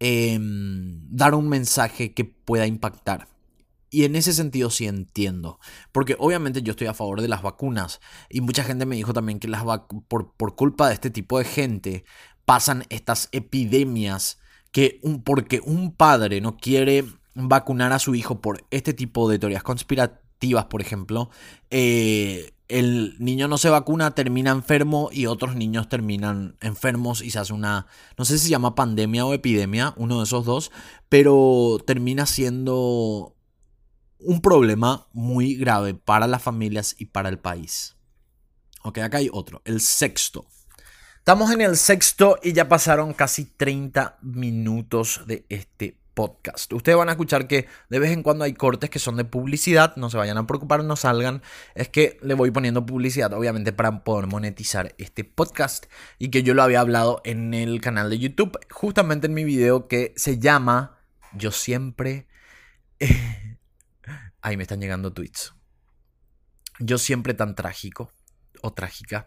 [0.00, 3.28] em, dar un mensaje que pueda impactar.
[3.90, 5.58] Y en ese sentido sí entiendo.
[5.92, 8.00] Porque obviamente yo estoy a favor de las vacunas.
[8.28, 9.64] Y mucha gente me dijo también que las
[10.08, 12.04] por, por culpa de este tipo de gente
[12.44, 14.38] pasan estas epidemias
[14.72, 19.38] que un, porque un padre no quiere vacunar a su hijo por este tipo de
[19.38, 21.30] teorías conspirativas, por ejemplo,
[21.70, 27.38] eh, el niño no se vacuna, termina enfermo y otros niños terminan enfermos y se
[27.38, 27.86] hace una,
[28.18, 30.70] no sé si se llama pandemia o epidemia, uno de esos dos,
[31.08, 33.34] pero termina siendo
[34.20, 37.96] un problema muy grave para las familias y para el país.
[38.82, 40.46] Ok, acá hay otro, el sexto.
[41.18, 46.72] Estamos en el sexto y ya pasaron casi 30 minutos de este podcast.
[46.72, 49.94] Ustedes van a escuchar que de vez en cuando hay cortes que son de publicidad,
[49.96, 51.42] no se vayan a preocupar, no salgan.
[51.74, 55.86] Es que le voy poniendo publicidad, obviamente, para poder monetizar este podcast
[56.18, 59.86] y que yo lo había hablado en el canal de YouTube, justamente en mi video
[59.86, 60.98] que se llama
[61.34, 62.26] Yo siempre...
[64.42, 65.54] Ahí me están llegando tweets.
[66.78, 68.12] Yo siempre tan trágico
[68.62, 69.26] o trágica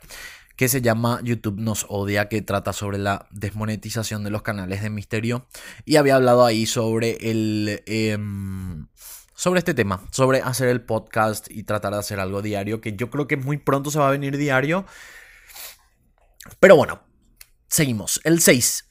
[0.55, 4.91] que se llama YouTube nos odia, que trata sobre la desmonetización de los canales de
[4.91, 5.47] misterio.
[5.85, 7.81] Y había hablado ahí sobre el...
[7.87, 8.87] Em,
[9.33, 13.09] sobre este tema, sobre hacer el podcast y tratar de hacer algo diario, que yo
[13.09, 14.85] creo que muy pronto se va a venir diario.
[16.59, 17.01] Pero bueno,
[17.67, 18.21] seguimos.
[18.23, 18.87] El 6.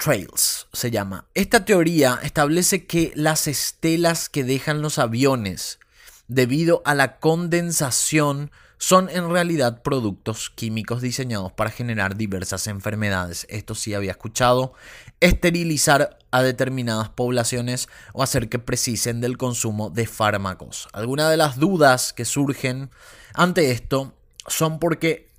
[0.00, 1.26] Chemtrails se llama.
[1.34, 5.78] Esta teoría establece que las estelas que dejan los aviones
[6.26, 13.46] debido a la condensación son en realidad productos químicos diseñados para generar diversas enfermedades.
[13.50, 14.72] Esto sí había escuchado.
[15.20, 20.88] Esterilizar a determinadas poblaciones o hacer que precisen del consumo de fármacos.
[20.94, 22.90] Algunas de las dudas que surgen
[23.34, 24.14] ante esto
[24.46, 25.29] son porque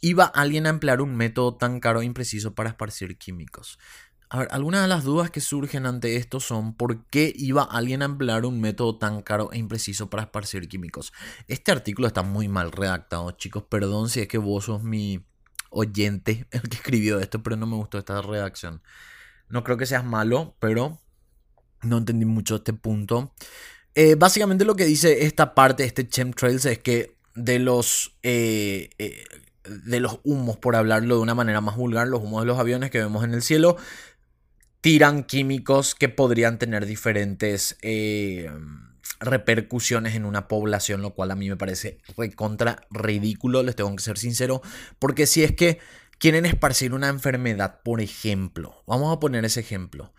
[0.00, 3.78] iba alguien a emplear un método tan caro e impreciso para esparcir químicos.
[4.32, 8.02] A ver, algunas de las dudas que surgen ante esto son por qué iba alguien
[8.02, 11.12] a emplear un método tan caro e impreciso para esparcir químicos.
[11.48, 13.64] Este artículo está muy mal redactado, chicos.
[13.68, 15.26] Perdón si es que vos sos mi
[15.70, 18.82] oyente el que escribió esto, pero no me gustó esta redacción.
[19.48, 21.00] No creo que seas malo, pero
[21.82, 23.34] no entendí mucho este punto.
[23.96, 28.16] Eh, básicamente lo que dice esta parte, este chemtrails, es que de los...
[28.22, 29.24] Eh, eh,
[29.70, 32.90] de los humos, por hablarlo de una manera más vulgar, los humos de los aviones
[32.90, 33.76] que vemos en el cielo,
[34.80, 38.50] tiran químicos que podrían tener diferentes eh,
[39.20, 44.02] repercusiones en una población, lo cual a mí me parece recontra ridículo, les tengo que
[44.02, 44.62] ser sincero,
[44.98, 45.78] porque si es que
[46.18, 50.12] quieren esparcir una enfermedad, por ejemplo, vamos a poner ese ejemplo,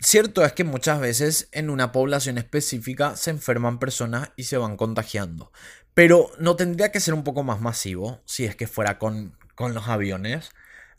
[0.00, 4.76] cierto es que muchas veces en una población específica se enferman personas y se van
[4.76, 5.52] contagiando.
[5.98, 9.74] Pero no tendría que ser un poco más masivo si es que fuera con, con
[9.74, 10.50] los aviones.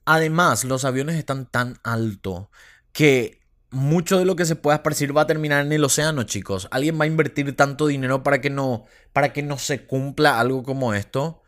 [0.03, 2.51] Además, los aviones están tan alto
[2.91, 6.67] que mucho de lo que se pueda esparcir va a terminar en el océano, chicos.
[6.69, 10.63] ¿Alguien va a invertir tanto dinero para que no, para que no se cumpla algo
[10.63, 11.43] como esto?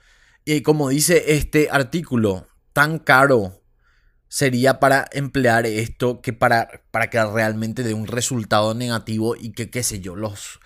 [0.46, 3.62] Y como dice este artículo, tan caro
[4.30, 9.70] sería para emplear esto que para, para que realmente dé un resultado negativo y que,
[9.70, 10.61] qué sé yo, los,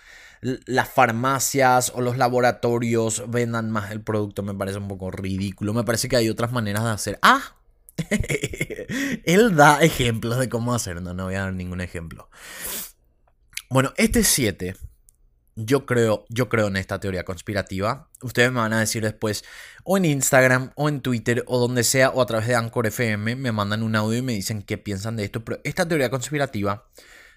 [0.46, 4.44] las farmacias o los laboratorios vendan más el producto.
[4.44, 5.74] Me parece un poco ridículo.
[5.74, 7.20] Me parece que hay otras maneras de hacer.
[7.22, 7.56] ¡Ah!
[9.26, 11.02] Él da ejemplos de cómo hacer.
[11.02, 12.30] No, no voy a dar ningún ejemplo.
[13.70, 14.76] Bueno, este 7.
[15.58, 18.10] Yo creo, yo creo en esta teoría conspirativa.
[18.22, 19.46] Ustedes me van a decir después,
[19.86, 23.38] o en Instagram, o en Twitter, o donde sea, o a través de Anchor FM,
[23.38, 25.46] me mandan un audio y me dicen qué piensan de esto.
[25.46, 26.90] Pero esta teoría conspirativa,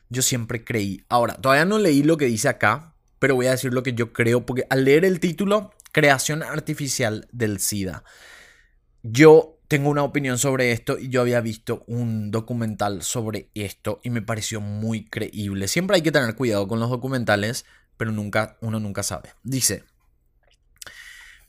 [0.08, 1.04] yo siempre creí.
[1.08, 4.12] Ahora, todavía no leí lo que dice acá, pero voy a decir lo que yo
[4.12, 8.04] creo, porque al leer el título, Creación Artificial del SIDA,
[9.02, 14.10] yo tengo una opinión sobre esto y yo había visto un documental sobre esto y
[14.10, 15.68] me pareció muy creíble.
[15.68, 19.34] Siempre hay que tener cuidado con los documentales, pero nunca, uno nunca sabe.
[19.42, 19.84] Dice,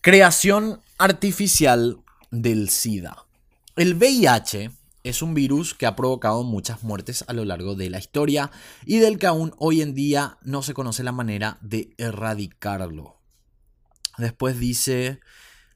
[0.01, 3.25] creación artificial del SIDA.
[3.77, 4.71] El VIH
[5.03, 8.51] es un virus que ha provocado muchas muertes a lo largo de la historia
[8.85, 13.17] y del que aún hoy en día no se conoce la manera de erradicarlo.
[14.17, 15.19] Después dice,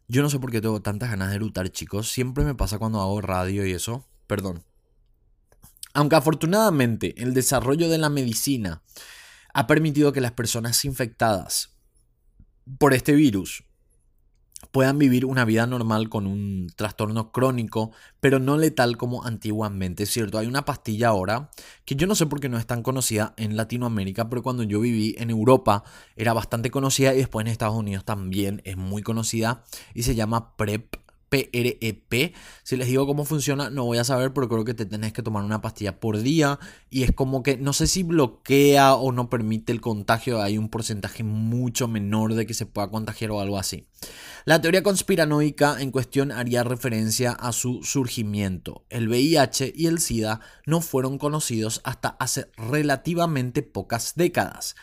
[0.08, 2.12] yo no sé por qué tengo tantas ganas de lutar, chicos.
[2.12, 4.06] Siempre me pasa cuando hago radio y eso.
[4.28, 4.64] Perdón.
[5.94, 8.82] Aunque afortunadamente el desarrollo de la medicina
[9.54, 11.78] ha permitido que las personas infectadas
[12.80, 13.64] por este virus
[14.72, 20.38] puedan vivir una vida normal con un trastorno crónico, pero no letal como antiguamente, ¿cierto?
[20.38, 21.50] Hay una pastilla ahora
[21.86, 24.80] que yo no sé por qué no es tan conocida en Latinoamérica, pero cuando yo
[24.80, 25.84] viví en Europa
[26.16, 30.56] era bastante conocida y después en Estados Unidos también es muy conocida y se llama
[30.56, 30.96] PrEP
[31.34, 32.14] PREP.
[32.14, 35.14] E si les digo cómo funciona, no voy a saber, pero creo que te tenés
[35.14, 36.60] que tomar una pastilla por día.
[36.90, 40.42] Y es como que no sé si bloquea o no permite el contagio.
[40.42, 43.88] Hay un porcentaje mucho menor de que se pueda contagiar o algo así.
[44.46, 48.86] La teoría conspiranoica en cuestión haría referencia a su surgimiento.
[48.90, 54.76] El VIH y el SIDA no fueron conocidos hasta hace relativamente pocas décadas.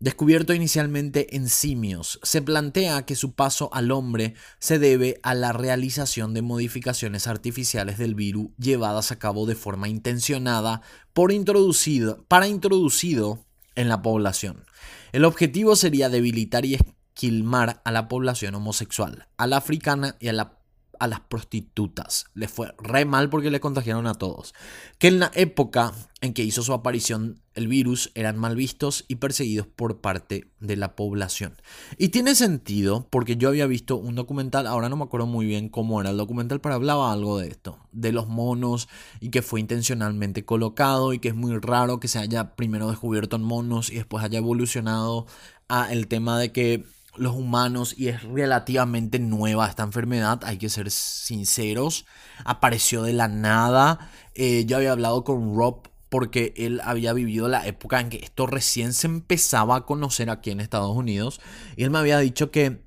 [0.00, 5.52] Descubierto inicialmente en simios, se plantea que su paso al hombre se debe a la
[5.52, 12.48] realización de modificaciones artificiales del virus llevadas a cabo de forma intencionada por introducido, para
[12.48, 13.44] introducido
[13.76, 14.66] en la población.
[15.12, 20.32] El objetivo sería debilitar y esquilmar a la población homosexual, a la africana y a
[20.32, 20.53] la
[21.00, 22.26] a las prostitutas.
[22.34, 24.54] Le fue re mal porque le contagiaron a todos.
[24.98, 29.16] Que en la época en que hizo su aparición el virus eran mal vistos y
[29.16, 31.54] perseguidos por parte de la población.
[31.98, 35.68] Y tiene sentido porque yo había visto un documental, ahora no me acuerdo muy bien
[35.68, 38.88] cómo era el documental, pero hablaba algo de esto, de los monos
[39.20, 43.36] y que fue intencionalmente colocado y que es muy raro que se haya primero descubierto
[43.36, 45.26] en monos y después haya evolucionado
[45.68, 46.84] a el tema de que
[47.16, 52.06] los humanos y es relativamente nueva esta enfermedad, hay que ser sinceros,
[52.44, 57.66] apareció de la nada, eh, yo había hablado con Rob porque él había vivido la
[57.66, 61.40] época en que esto recién se empezaba a conocer aquí en Estados Unidos
[61.76, 62.84] y él me había dicho que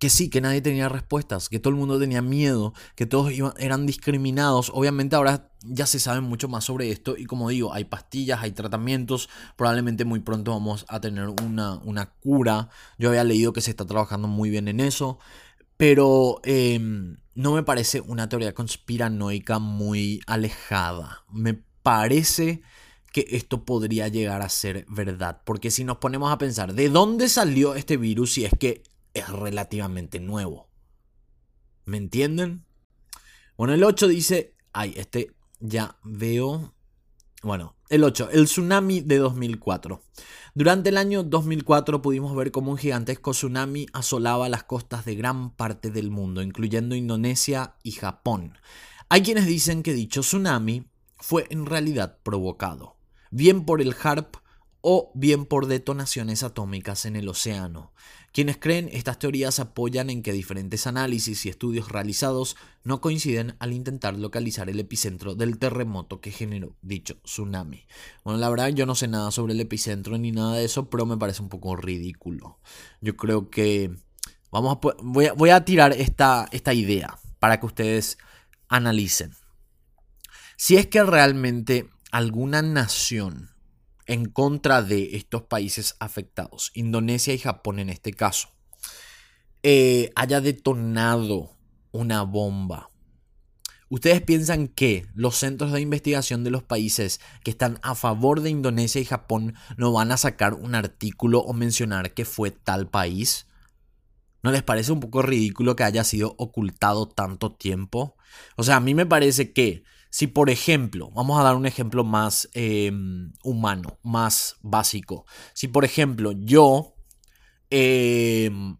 [0.00, 3.84] que sí, que nadie tenía respuestas, que todo el mundo tenía miedo, que todos eran
[3.84, 4.72] discriminados.
[4.74, 8.52] Obviamente ahora ya se sabe mucho más sobre esto y como digo, hay pastillas, hay
[8.52, 12.70] tratamientos, probablemente muy pronto vamos a tener una, una cura.
[12.98, 15.18] Yo había leído que se está trabajando muy bien en eso,
[15.76, 21.24] pero em, no me parece una teoría conspiranoica muy alejada.
[21.30, 22.62] Me parece
[23.12, 25.42] que esto podría llegar a ser verdad.
[25.44, 28.82] Porque si nos ponemos a pensar, ¿de dónde salió este virus si es que
[29.14, 30.68] es relativamente nuevo.
[31.84, 32.64] ¿Me entienden?
[33.56, 36.74] Bueno, el 8 dice, ay, este ya veo.
[37.42, 40.02] Bueno, el 8, el tsunami de 2004.
[40.54, 45.50] Durante el año 2004 pudimos ver cómo un gigantesco tsunami asolaba las costas de gran
[45.50, 48.58] parte del mundo, incluyendo Indonesia y Japón.
[49.08, 52.96] Hay quienes dicen que dicho tsunami fue en realidad provocado,
[53.30, 54.36] bien por el HARP
[54.80, 57.92] o bien por detonaciones atómicas en el océano.
[58.32, 63.72] Quienes creen estas teorías apoyan en que diferentes análisis y estudios realizados no coinciden al
[63.72, 67.86] intentar localizar el epicentro del terremoto que generó dicho tsunami.
[68.22, 71.06] Bueno, la verdad yo no sé nada sobre el epicentro ni nada de eso, pero
[71.06, 72.60] me parece un poco ridículo.
[73.00, 73.90] Yo creo que
[74.52, 78.16] vamos a, voy, a, tirar esta, esta idea para que ustedes
[78.68, 79.34] analicen.
[80.56, 83.49] Si es que realmente alguna nación
[84.10, 88.48] en contra de estos países afectados, Indonesia y Japón en este caso,
[89.62, 91.52] eh, haya detonado
[91.92, 92.90] una bomba,
[93.88, 98.50] ¿ustedes piensan que los centros de investigación de los países que están a favor de
[98.50, 103.46] Indonesia y Japón no van a sacar un artículo o mencionar que fue tal país?
[104.42, 108.16] ¿No les parece un poco ridículo que haya sido ocultado tanto tiempo?
[108.56, 112.02] O sea, a mí me parece que si, por ejemplo, vamos a dar un ejemplo
[112.02, 115.24] más em, humano, más básico.
[115.54, 116.94] Si, por ejemplo, yo
[117.70, 118.76] em,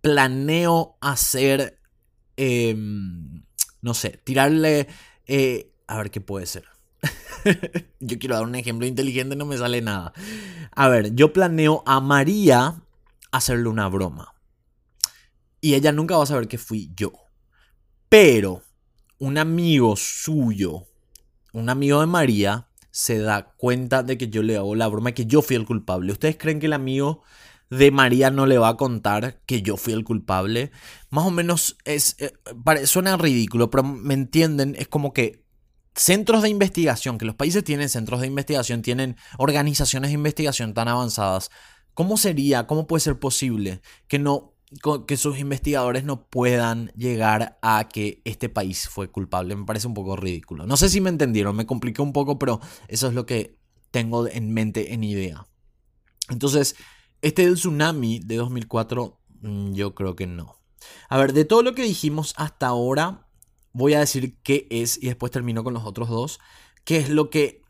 [0.00, 1.80] planeo hacer,
[2.36, 3.44] em,
[3.80, 4.88] no sé, tirarle...
[5.26, 6.64] Eh, a ver qué puede ser.
[8.00, 10.12] yo quiero dar un ejemplo inteligente, no me sale nada.
[10.72, 12.82] A ver, yo planeo a María
[13.30, 14.34] hacerle una broma.
[15.60, 17.12] Y ella nunca va a saber que fui yo.
[18.08, 18.62] Pero
[19.22, 20.88] un amigo suyo,
[21.52, 25.26] un amigo de María, se da cuenta de que yo le hago la broma que
[25.26, 26.10] yo fui el culpable.
[26.10, 27.22] ¿Ustedes creen que el amigo
[27.70, 30.72] de María no le va a contar que yo fui el culpable?
[31.10, 32.32] Más o menos es, eh,
[32.84, 35.44] suena ridículo, pero me entienden, es como que
[35.94, 40.88] centros de investigación, que los países tienen centros de investigación, tienen organizaciones de investigación tan
[40.88, 41.48] avanzadas.
[41.94, 44.51] ¿Cómo sería, cómo puede ser posible que no
[45.06, 49.56] que sus investigadores no puedan llegar a que este país fue culpable.
[49.56, 50.66] Me parece un poco ridículo.
[50.66, 53.58] No sé si me entendieron, me compliqué un poco, pero eso es lo que
[53.90, 55.46] tengo en mente, en idea.
[56.28, 56.76] Entonces,
[57.20, 60.56] este del tsunami de 2004, mm, yo creo que no.
[61.08, 63.28] A ver, de todo lo que dijimos hasta ahora,
[63.72, 66.40] voy a decir qué es y después termino con los otros dos.
[66.84, 67.62] ¿Qué es lo que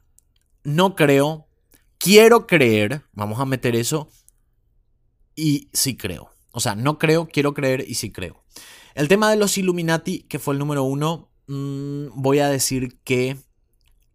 [0.64, 1.48] no creo?
[1.98, 4.08] Quiero creer, vamos a meter eso,
[5.36, 6.31] y sí creo.
[6.52, 8.42] O sea, no creo, quiero creer y sí creo.
[8.94, 13.36] El tema de los Illuminati, que fue el número uno, mm, voy a decir que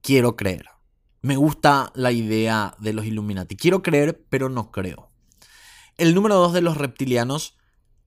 [0.02, 0.66] quiero creer.
[1.22, 3.56] Me gusta la idea de los Illuminati.
[3.56, 5.10] Quiero creer, pero no creo.
[5.98, 7.58] El número dos de los reptilianos,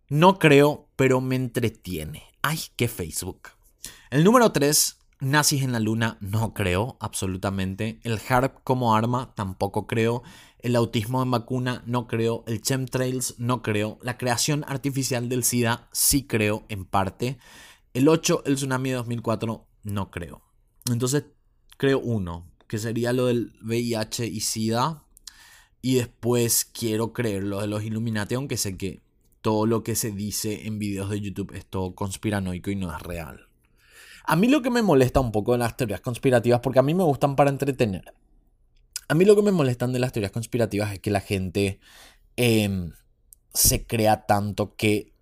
[0.09, 2.23] no creo, pero me entretiene.
[2.41, 3.51] Ay, qué Facebook.
[4.11, 8.01] El número tres, nazis en la luna, no creo, absolutamente.
[8.03, 10.23] El HARP como arma, tampoco creo.
[10.59, 12.45] El autismo en vacuna no creo.
[12.47, 13.99] El chemtrails no creo.
[14.03, 17.39] La creación artificial del SIDA sí creo en parte.
[17.95, 20.43] El 8, el tsunami de 2004, no creo.
[20.91, 21.25] Entonces
[21.77, 25.05] creo uno, que sería lo del VIH y SIDA.
[25.83, 29.01] Y después quiero creer lo de los Illuminati, aunque sé que
[29.41, 33.03] todo lo que se dice en videos de YouTube es todo conspiranoico y no es
[33.03, 33.50] real.
[34.31, 36.95] A mí lo que me molesta un poco de las teorías conspirativas, porque a mí
[36.95, 38.15] me gustan para entretener.
[39.09, 41.81] A mí lo que me molestan de las teorías conspirativas es que la gente
[42.37, 42.93] em,
[43.53, 45.13] se crea tanto que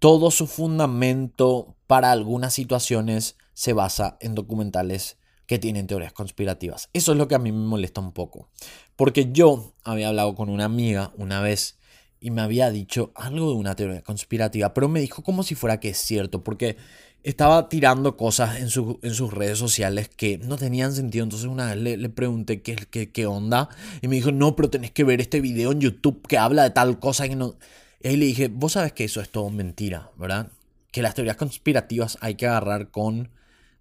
[0.00, 5.16] todo su fundamento para algunas situaciones se basa en documentales
[5.46, 6.90] que tienen teorías conspirativas.
[6.94, 8.48] Eso es lo que a mí me molesta un poco.
[8.96, 11.78] Porque yo había hablado con una amiga una vez
[12.18, 15.78] y me había dicho algo de una teoría conspirativa, pero me dijo como si fuera
[15.78, 16.76] que es cierto, porque
[17.24, 21.24] estaba tirando cosas en, sus redes sociales que no tenían sentido.
[21.24, 23.68] Entonces una vez le, pregunté qué, qué, qué, onda
[24.00, 26.70] y me dijo, no, pero tenés que ver este video en YouTube que habla de
[26.70, 27.56] tal cosa que no...
[28.00, 30.50] Y ahí le dije, vos sabes que eso es todo mentira, ¿verdad?
[30.92, 33.30] Que las teorías conspirativas hay que agarrar con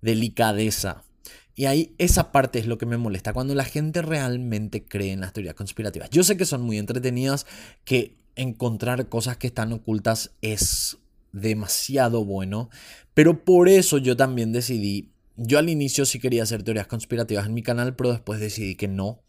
[0.02, 1.04] delicadeza.
[1.56, 5.22] Y ahí esa parte es lo que me molesta, cuando la gente realmente cree en
[5.22, 6.10] las teorías conspirativas.
[6.10, 7.46] Yo sé que son muy entretenidas,
[7.84, 10.98] que encontrar cosas que están ocultas es
[11.32, 12.70] demasiado bueno,
[13.14, 17.54] pero por eso yo también decidí, yo al inicio sí quería hacer teorías conspirativas en
[17.54, 19.22] mi canal, pero después decidí que no,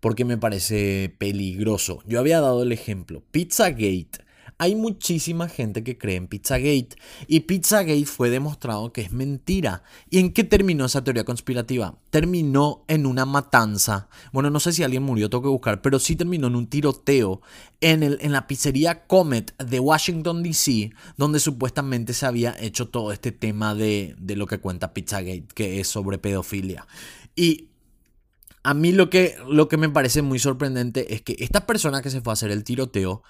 [0.00, 2.02] porque me parece peligroso.
[2.06, 4.23] Yo había dado el ejemplo, Pizzagate
[4.58, 6.90] hay muchísima gente que cree en Pizzagate
[7.26, 9.82] y Pizzagate fue demostrado que es mentira.
[10.10, 11.98] ¿Y en qué terminó esa teoría conspirativa?
[12.10, 14.08] Terminó en una matanza.
[14.32, 17.40] Bueno, no sé si alguien murió, tengo que buscar, pero sí terminó en un tiroteo
[17.80, 23.12] en, el, en la pizzería Comet de Washington, D.C., donde supuestamente se había hecho todo
[23.12, 26.86] este tema de, de lo que cuenta Pizzagate, que es sobre pedofilia.
[27.34, 27.68] Y
[28.62, 32.10] a mí lo que, lo que me parece muy sorprendente es que esta persona que
[32.10, 33.22] se fue a hacer el tiroteo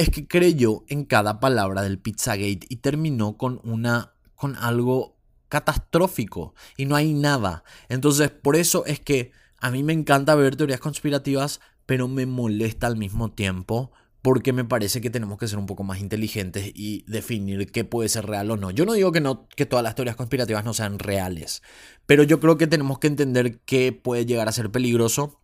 [0.00, 5.18] es que creyó en cada palabra del Pizzagate y terminó con una con algo
[5.50, 7.64] catastrófico y no hay nada.
[7.90, 12.86] Entonces, por eso es que a mí me encanta ver teorías conspirativas, pero me molesta
[12.86, 13.92] al mismo tiempo
[14.22, 18.08] porque me parece que tenemos que ser un poco más inteligentes y definir qué puede
[18.08, 18.70] ser real o no.
[18.70, 21.62] Yo no digo que no que todas las teorías conspirativas no sean reales,
[22.06, 25.42] pero yo creo que tenemos que entender qué puede llegar a ser peligroso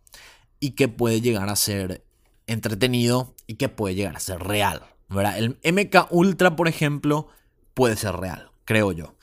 [0.59, 2.06] y qué puede llegar a ser
[2.47, 4.81] entretenido y que puede llegar a ser real.
[5.09, 5.37] ¿verdad?
[5.37, 7.27] El MK Ultra, por ejemplo,
[7.73, 9.15] puede ser real, creo yo.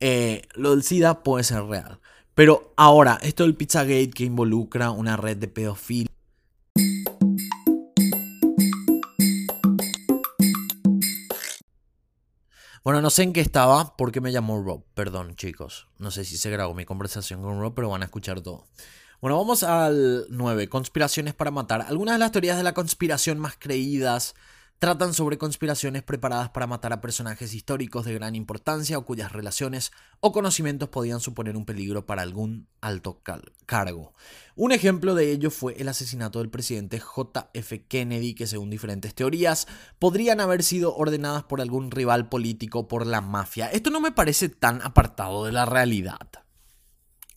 [0.00, 2.00] Eh, lo del SIDA puede ser real.
[2.34, 6.12] Pero ahora, esto del Pizzagate que involucra una red de pedofilia.
[12.84, 14.84] Bueno, no sé en qué estaba porque me llamó Rob.
[14.94, 15.88] Perdón, chicos.
[15.98, 18.68] No sé si se grabó mi conversación con Rob, pero van a escuchar todo.
[19.26, 20.68] Bueno, vamos al 9.
[20.68, 21.84] Conspiraciones para matar.
[21.88, 24.36] Algunas de las teorías de la conspiración más creídas
[24.78, 29.90] tratan sobre conspiraciones preparadas para matar a personajes históricos de gran importancia o cuyas relaciones
[30.20, 33.20] o conocimientos podían suponer un peligro para algún alto
[33.66, 34.12] cargo.
[34.54, 39.66] Un ejemplo de ello fue el asesinato del presidente JF Kennedy, que según diferentes teorías
[39.98, 43.72] podrían haber sido ordenadas por algún rival político por la mafia.
[43.72, 46.45] Esto no me parece tan apartado de la realidad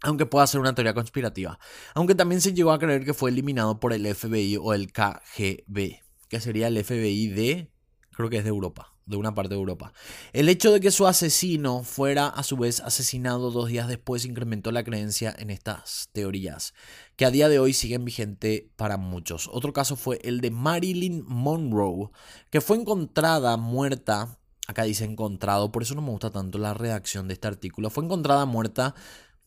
[0.01, 1.59] aunque pueda ser una teoría conspirativa,
[1.93, 6.01] aunque también se llegó a creer que fue eliminado por el FBI o el KGB,
[6.27, 7.71] que sería el FBI de,
[8.11, 9.91] creo que es de Europa, de una parte de Europa.
[10.33, 14.71] El hecho de que su asesino fuera a su vez asesinado dos días después incrementó
[14.71, 16.73] la creencia en estas teorías,
[17.15, 19.49] que a día de hoy siguen vigente para muchos.
[19.51, 22.11] Otro caso fue el de Marilyn Monroe,
[22.51, 24.37] que fue encontrada muerta,
[24.67, 28.05] acá dice encontrado, por eso no me gusta tanto la redacción de este artículo, fue
[28.05, 28.93] encontrada muerta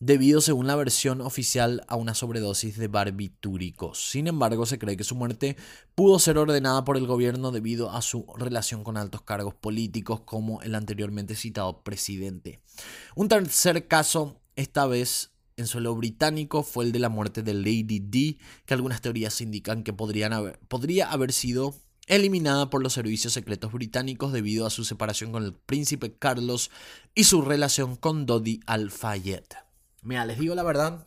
[0.02, 4.10] debido, según la versión oficial, a una sobredosis de barbitúricos.
[4.10, 5.56] Sin embargo, se cree que su muerte
[5.94, 10.60] pudo ser ordenada por el gobierno debido a su relación con altos cargos políticos como
[10.62, 12.60] el anteriormente citado presidente.
[13.14, 18.00] Un tercer caso, esta vez en suelo británico, fue el de la muerte de Lady
[18.00, 21.76] D, que algunas teorías indican que podría haber sido
[22.08, 26.72] eliminada por los servicios secretos británicos debido a su separación con el príncipe Carlos
[27.14, 29.61] y su relación con Dodi Al-Fayed.
[30.02, 31.06] Mira, les digo la verdad,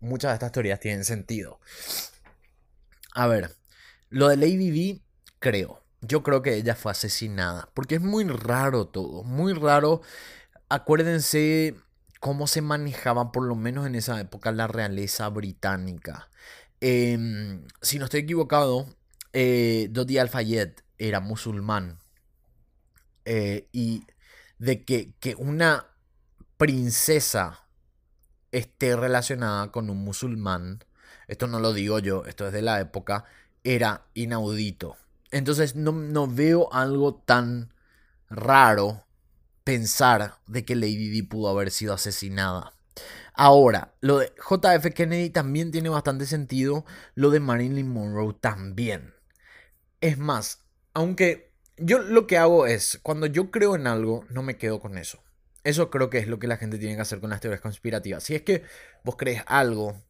[0.00, 1.60] muchas de estas teorías tienen sentido.
[3.14, 3.56] A ver,
[4.10, 5.00] lo de Lady D,
[5.38, 5.82] creo.
[6.00, 7.68] Yo creo que ella fue asesinada.
[7.74, 9.22] Porque es muy raro todo.
[9.24, 10.02] Muy raro.
[10.68, 11.74] Acuérdense
[12.20, 16.28] cómo se manejaba, por lo menos en esa época, la realeza británica.
[16.80, 18.86] Em, si no estoy equivocado,
[19.32, 21.98] eh, Dodi Al-Fayed era musulmán.
[23.24, 24.04] Eh, y
[24.58, 25.86] de que, que una
[26.56, 27.67] princesa
[28.52, 30.84] esté relacionada con un musulmán,
[31.26, 33.24] esto no lo digo yo, esto es de la época,
[33.64, 34.96] era inaudito.
[35.30, 37.72] Entonces no, no veo algo tan
[38.30, 39.04] raro
[39.64, 42.72] pensar de que Lady Di pudo haber sido asesinada.
[43.34, 46.84] Ahora, lo de JF Kennedy también tiene bastante sentido,
[47.14, 49.14] lo de Marilyn Monroe también.
[50.00, 54.56] Es más, aunque yo lo que hago es, cuando yo creo en algo, no me
[54.56, 55.22] quedo con eso.
[55.64, 58.24] Eso creo que es lo que la gente tiene que hacer con las teorías conspirativas.
[58.24, 58.62] Si es que
[59.04, 60.02] vos crees algo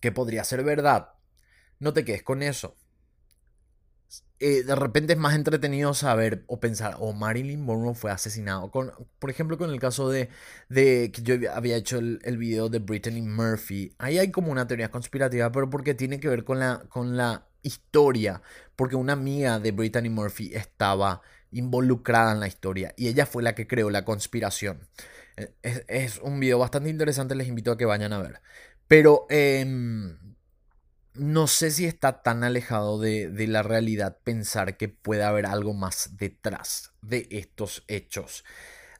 [0.00, 1.10] que podría ser verdad,
[1.78, 2.76] no te quedes con eso.
[4.38, 8.70] Eh, de repente es más entretenido saber o pensar, o oh, Marilyn Monroe fue asesinado.
[8.70, 10.28] Con, por ejemplo, con el caso de,
[10.68, 13.94] de que yo había hecho el, video de Brittany Murphy.
[13.98, 17.48] Ahí hay como una teoría conspirativa, pero porque tiene que ver con la, con la
[17.62, 18.42] historia.
[18.76, 21.22] Porque una amiga de Brittany Murphy estaba
[21.58, 24.88] involucrada en la historia y ella fue la que creó la conspiración.
[25.36, 25.52] E,
[25.88, 28.40] es, un video bastante interesante, les invito a que vayan a ver.
[28.88, 30.16] Pero em,
[31.14, 36.16] no sé si está tan alejado de, la realidad pensar que puede haber algo más
[36.16, 38.44] detrás de estos hechos.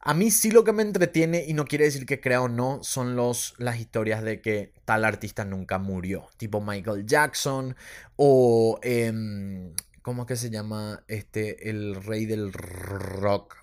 [0.00, 2.78] A mí sí lo que me entretiene, y no quiere decir que crea o no,
[2.82, 7.74] son los, las historias de que tal artista nunca murió, tipo Michael Jackson
[8.14, 9.74] o em,
[10.06, 13.56] ¿Cómo es que se llama este, el rey del rock?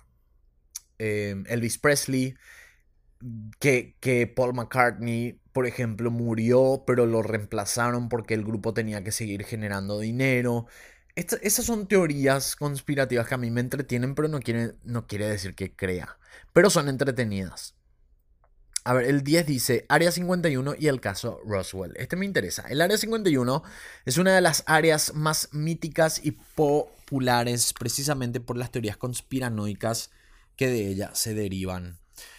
[0.98, 2.34] Em, Elvis Presley.
[3.58, 9.10] Que, que, Paul McCartney, por ejemplo, murió, pero lo reemplazaron porque el grupo tenía que
[9.10, 10.66] seguir generando dinero.
[11.16, 15.54] esas son teorías conspirativas que a mí me entretienen, pero no quiere, no quiere decir
[15.54, 16.18] que crea.
[16.52, 17.73] Pero son entretenidas.
[18.86, 21.96] A ver, el 10 dice Área 51 y el caso Roswell.
[21.96, 22.66] Este me interesa.
[22.68, 23.62] El Área 51
[24.04, 30.10] es una de las áreas más míticas y populares precisamente por las teorías conspiranoicas
[30.56, 31.98] que de ella se derivan.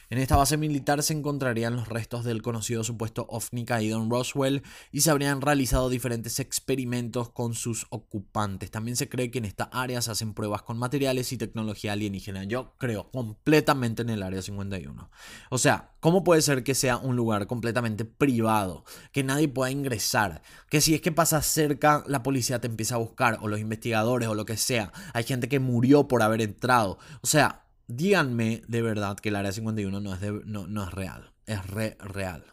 [0.10, 4.62] En esta base militar se encontrarían los restos del conocido supuesto ovni caído en Roswell
[4.92, 8.70] y se habrían realizado diferentes experimentos con sus ocupantes.
[8.70, 12.44] También se cree que en esta área se hacen pruebas con materiales y tecnología alienígena.
[12.44, 15.10] Yo creo completamente en el área 51.
[15.50, 20.44] O sea, ¿cómo puede ser que sea un lugar completamente privado, que nadie pueda ingresar,
[20.70, 24.28] que si es que pasa cerca la policía te empieza a buscar o los investigadores
[24.28, 27.00] o lo que sea, hay gente que murió por haber entrado.
[27.22, 31.34] O sea, díganme de verdad que el área 51 no es, no, es real.
[31.46, 32.46] Es real.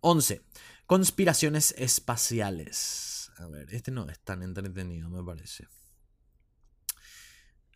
[0.00, 0.42] 11.
[0.86, 3.30] Conspiraciones espaciales.
[3.38, 5.66] A ver, este no es tan entretenido, me parece.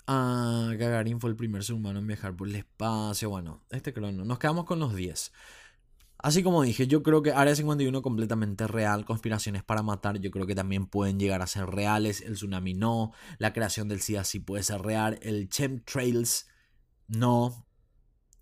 [0.06, 3.30] Ah, Gagarin fue el primer ser humano en viajar por el espacio.
[3.30, 4.24] Bueno, este creo no.
[4.24, 5.32] Nos quedamos con los 10.
[6.22, 10.46] Así como dije, yo creo que Área 51 completamente real, conspiraciones para matar, yo creo
[10.46, 14.38] que también pueden llegar a ser reales, el tsunami no, la creación del SIDA sí
[14.38, 16.49] puede ser real, el chemtrails
[17.10, 17.66] no,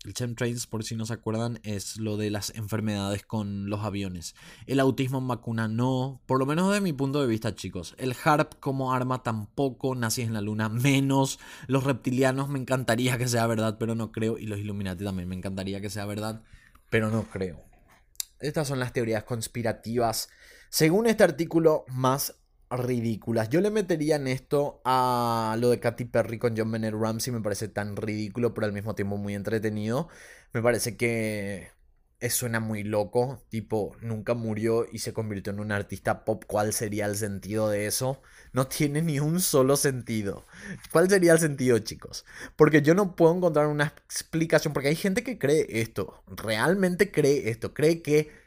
[0.05, 4.33] el chemtrails, por si no se acuerdan, es lo de las enfermedades con los aviones.
[4.65, 7.95] El autismo en vacuna no, por lo menos desde mi punto de vista, chicos.
[7.97, 11.37] El HARP como arma tampoco, nazis en la luna menos.
[11.67, 14.37] Los reptilianos me encantaría que sea verdad, pero no creo.
[14.37, 16.43] Y los Illuminati también me encantaría que sea verdad,
[16.89, 17.61] pero no creo.
[18.39, 20.29] Estas son las teorías conspirativas,
[20.69, 22.35] según este artículo, más
[22.71, 23.49] ridículas.
[23.49, 27.33] Yo le metería en esto a lo de Katy Perry con John Bennett Ramsey.
[27.33, 30.07] Me parece tan ridículo, pero al mismo tiempo muy entretenido.
[30.53, 31.71] Me parece que
[32.29, 33.41] suena muy loco.
[33.49, 36.43] Tipo, nunca murió y se convirtió en un artista pop.
[36.47, 38.21] ¿Cuál sería el sentido de eso?
[38.53, 40.45] No tiene ni un solo sentido.
[40.91, 42.25] ¿Cuál sería el sentido, chicos?
[42.55, 44.73] Porque yo no puedo encontrar una explicación.
[44.73, 46.23] Porque hay gente que cree esto.
[46.27, 47.73] Realmente cree esto.
[47.73, 48.38] Cree que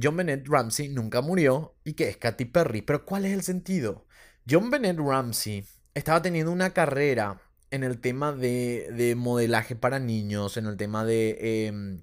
[0.00, 2.82] John Bennett Ramsey nunca murió y que es Katy Perry.
[2.82, 4.06] Pero ¿cuál es el sentido?
[4.48, 7.40] John Bennett Ramsey estaba teniendo una carrera
[7.70, 12.02] en el tema de, modelaje para niños, en el tema de em,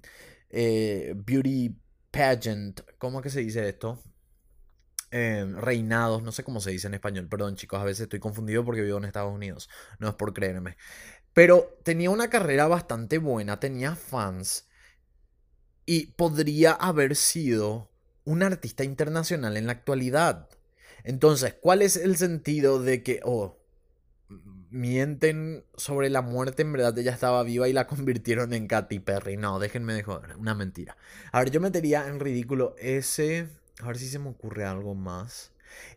[0.50, 1.76] eh, beauty
[2.10, 2.80] pageant.
[2.98, 4.02] ¿Cómo que se dice esto?
[5.10, 8.64] Em, reinados, no sé cómo se dice en español, perdón chicos, a veces estoy confundido
[8.64, 9.70] porque vivo en Estados Unidos,
[10.00, 10.76] no es por creerme.
[11.32, 14.68] Pero tenía una carrera bastante buena, tenía fans
[15.86, 17.90] y podría haber sido
[18.24, 20.48] un artista internacional en la actualidad.
[21.04, 23.58] Entonces, ¿cuál es el sentido de que, oh,
[24.70, 29.36] mienten sobre la muerte, en verdad ella estaba viva y la convirtieron en Katy Perry?
[29.36, 30.96] No, déjenme de joder, una mentira.
[31.32, 33.48] A ver, yo metería en ridículo ese,
[33.80, 35.52] a ver si se me ocurre algo más.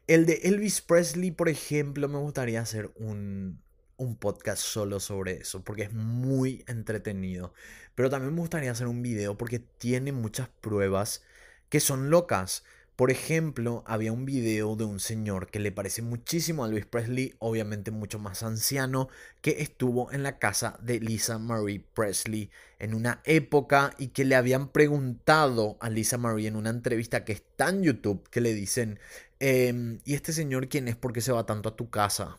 [0.08, 3.62] El de Elvis Presley, por ejemplo, me gustaría hacer un,
[3.98, 7.54] un podcast solo sobre eso, porque es muy entretenido.
[7.98, 11.24] Pero también me gustaría hacer un video porque tiene muchas pruebas
[11.68, 12.64] que son locas.
[12.96, 17.34] Por ejemplo, había un video de un señor que le parece muchísimo a Elvis Presley,
[17.40, 19.10] obviamente mucho más anciano,
[19.42, 24.36] que estuvo en la casa de Lisa Marie Presley en una época y que le
[24.36, 29.00] habían preguntado a Lisa Marie en una entrevista que está en YouTube, que le dicen,
[29.40, 30.96] em, ¿y este señor quién es?
[30.96, 32.38] ¿Por qué se va tanto a tu casa?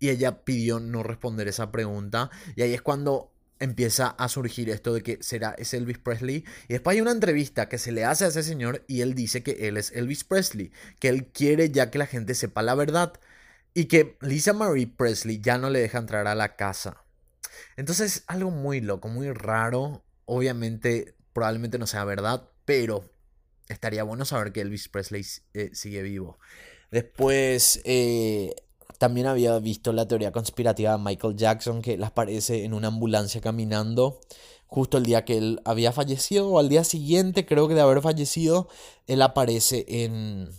[0.00, 2.30] y ella pidió no responder esa pregunta.
[2.56, 6.44] Y ahí es cuando empieza a surgir esto de que será es Elvis Presley.
[6.68, 9.42] Y después hay una entrevista que se le hace a ese señor y él dice
[9.42, 13.12] que él es Elvis Presley, que él quiere ya que la gente sepa la verdad
[13.74, 17.04] y que Lisa Marie Presley ya no le deja entrar a la casa.
[17.76, 20.04] Entonces, algo muy loco, muy raro.
[20.26, 23.04] Obviamente, probablemente no sea verdad, pero
[23.68, 26.38] estaría bueno saber que Elvis Presley eh, sigue vivo.
[26.90, 28.54] Después, eh,
[28.98, 33.40] también había visto la teoría conspirativa de Michael Jackson que las aparece en una ambulancia
[33.40, 34.20] caminando
[34.66, 38.00] justo el día que él había fallecido o al día siguiente creo que de haber
[38.00, 38.68] fallecido
[39.06, 40.50] él aparece en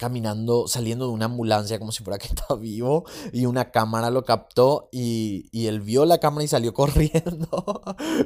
[0.00, 4.24] caminando, saliendo de una ambulancia como si fuera que estaba vivo y una cámara lo
[4.24, 7.82] captó y, y él vio la cámara y salió corriendo.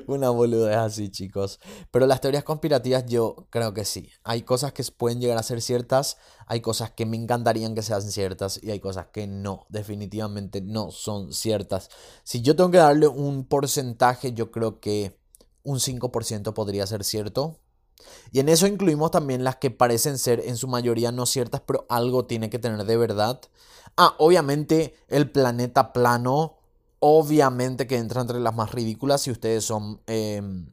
[0.07, 1.59] una boludez así, chicos.
[1.91, 4.09] Pero las teorías conspirativas yo creo que sí.
[4.23, 6.17] Hay cosas que pueden llegar a ser ciertas,
[6.47, 10.93] hay cosas que me encantarían que sean ciertas y hay cosas que no, definitivamente no
[10.93, 11.91] son ciertas.
[12.23, 15.19] Si yo tengo que darle un porcentaje, yo creo que
[15.65, 17.59] un 5% podría ser cierto,
[18.33, 21.87] y en eso incluimos también las que parecen ser en su mayoría no ciertas, pero
[21.89, 23.41] algo tiene que tener de verdad.
[23.97, 26.59] Ah, obviamente el planeta plano,
[26.99, 30.73] obviamente que entra entre las más ridículas si ustedes son, em,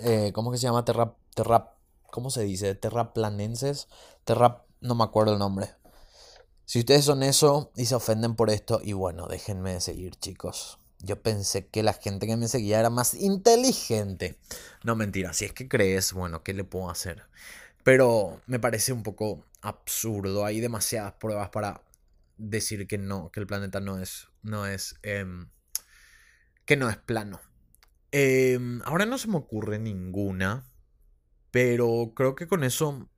[0.00, 0.84] eh, ¿cómo que se llama?
[0.84, 1.74] Terra, terra,
[2.10, 2.74] ¿cómo se dice?
[2.74, 3.88] Terraplanenses.
[4.24, 5.70] Terra, no me acuerdo el nombre.
[6.66, 10.78] Si ustedes son eso y se ofenden por esto, y bueno, déjenme seguir, chicos.
[11.06, 14.38] Yo pensé que la gente que me seguía era más inteligente.
[14.82, 17.22] No, mentira, si es que crees, bueno, ¿qué le puedo hacer?
[17.84, 20.44] Pero me parece un poco absurdo.
[20.44, 21.82] Hay demasiadas pruebas para
[22.38, 25.48] decir que no, que el planeta no es, no es, em,
[26.64, 27.40] que no es plano.
[28.10, 30.64] Em, ahora no se me ocurre ninguna,
[31.52, 33.08] pero creo que con eso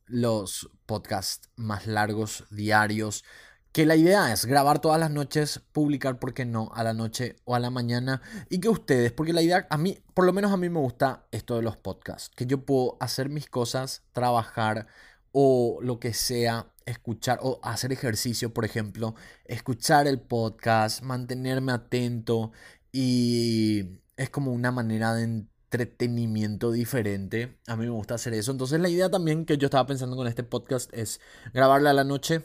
[0.07, 3.25] los podcasts más largos, diarios.
[3.73, 7.37] Que la idea es grabar todas las noches, publicar, ¿por qué no?, a la noche
[7.45, 8.21] o a la mañana.
[8.51, 11.25] Y que ustedes, porque la idea, a mí, por lo menos a mí me gusta
[11.31, 14.87] esto de los podcasts, que yo puedo hacer mis cosas, trabajar
[15.33, 19.15] o lo que sea, escuchar o hacer ejercicio, por ejemplo,
[19.47, 22.53] escuchar el podcast, mantenerme atento
[22.93, 27.59] y es como una manera de entretenimiento diferente.
[27.67, 28.53] A mí me gusta hacer eso.
[28.53, 31.21] Entonces la idea también que yo estaba pensando con este podcast es
[31.55, 32.43] grabarla a la noche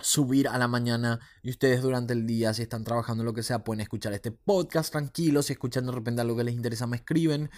[0.00, 3.64] subir a la mañana y ustedes durante el día, si están trabajando lo que sea,
[3.64, 7.50] pueden escuchar este podcast tranquilos, si escuchan de repente algo que les interesa, me escriben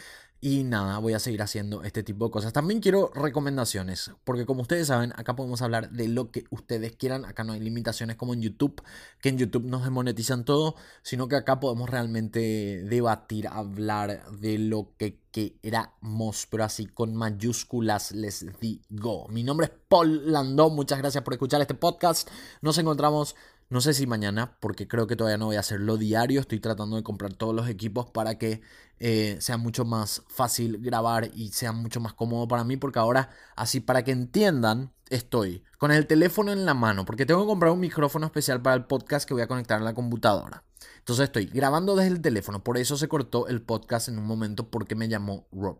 [0.42, 2.54] y nada, voy a seguir haciendo este tipo de cosas.
[2.54, 7.26] También quiero recomendaciones, porque como ustedes saben, acá podemos hablar de lo que ustedes quieran.
[7.26, 8.82] Acá no hay limitaciones como en YouTube,
[9.20, 14.94] que en YouTube nos desmonetizan todo, sino que acá podemos realmente debatir, hablar de lo
[14.96, 19.28] que queramos, pero así con mayúsculas les digo.
[19.28, 22.28] Mi nombre es Paul Landó, muchas gracias por escuchar este podcast.
[22.62, 23.36] Nos encontramos
[23.70, 26.40] no sé si mañana, porque creo que todavía no voy a hacerlo diario.
[26.40, 28.62] Estoy tratando de comprar todos los equipos para que
[28.98, 32.76] eh, sea mucho más fácil grabar y sea mucho más cómodo para mí.
[32.76, 37.04] Porque ahora, así para que entiendan, estoy con el teléfono en la mano.
[37.04, 39.84] Porque tengo que comprar un micrófono especial para el podcast que voy a conectar en
[39.84, 40.64] la computadora.
[40.98, 42.64] Entonces estoy grabando desde el teléfono.
[42.64, 45.78] Por eso se cortó el podcast en un momento porque me llamó Rob.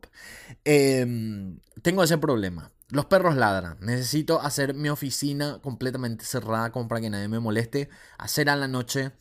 [0.65, 2.71] Em, tengo ese problema.
[2.91, 3.77] Los perros ladran.
[3.81, 7.89] Necesito hacer mi oficina completamente cerrada como para que nadie me moleste.
[8.19, 9.13] Hacer a la noche.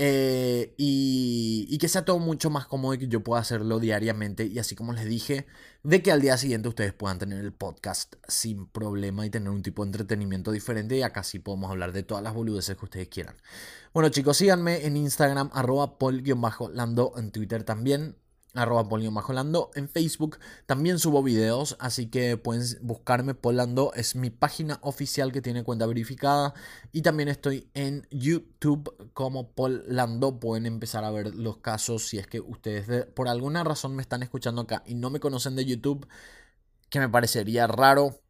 [0.00, 4.46] Eh, y, que sea todo mucho más cómodo y que yo pueda hacerlo diariamente.
[4.46, 5.46] Y así como les dije,
[5.82, 9.62] de que al día siguiente ustedes puedan tener el podcast sin problema y tener un
[9.62, 10.96] tipo de entretenimiento diferente.
[10.96, 13.34] Y acá sí podemos hablar de todas las boludeces que ustedes quieran.
[13.92, 18.16] Bueno chicos, síganme en Instagram, arroba pol-lando, en Twitter también
[18.54, 20.38] arroba Polando en Facebook.
[20.66, 23.92] También subo videos, así que pueden buscarme Polando.
[23.94, 26.54] Es mi página oficial que tiene cuenta verificada.
[26.92, 30.40] Y también estoy en YouTube como Polando.
[30.40, 34.22] Pueden empezar a ver los casos si es que ustedes por alguna razón me están
[34.22, 36.06] escuchando acá y no me conocen de YouTube,
[36.90, 38.20] que me parecería raro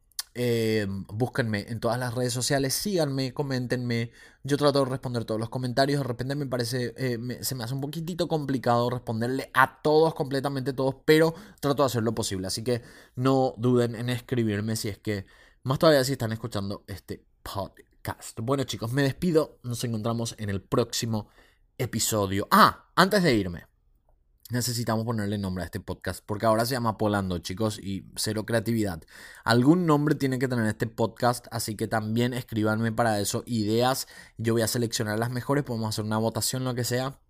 [0.40, 4.12] eh, búsquenme en todas las redes sociales, síganme, coméntenme.
[4.48, 6.00] Yo trato de responder todos los comentarios.
[6.00, 10.72] De repente me parece, eh, se me hace un poquitito complicado responderle a todos, completamente
[10.72, 12.46] todos, pero trato de hacer lo posible.
[12.46, 12.82] Así que
[13.14, 15.26] no duden en escribirme si es que,
[15.64, 18.40] más todavía si están escuchando este podcast.
[18.40, 19.58] Bueno chicos, me despido.
[19.62, 21.28] Nos encontramos en el próximo
[21.76, 22.48] episodio.
[22.50, 23.77] Ah, antes de irme
[24.50, 29.02] necesitamos ponerle nombre a este podcast, porque ahora se llama Polando, chicos, y cero creatividad.
[29.44, 34.08] Algún nombre tiene que tener este podcast, así que también escríbanme para eso ideas.
[34.38, 37.20] Yo voy a seleccionar las mejores, podemos hacer una votación, lo que sea.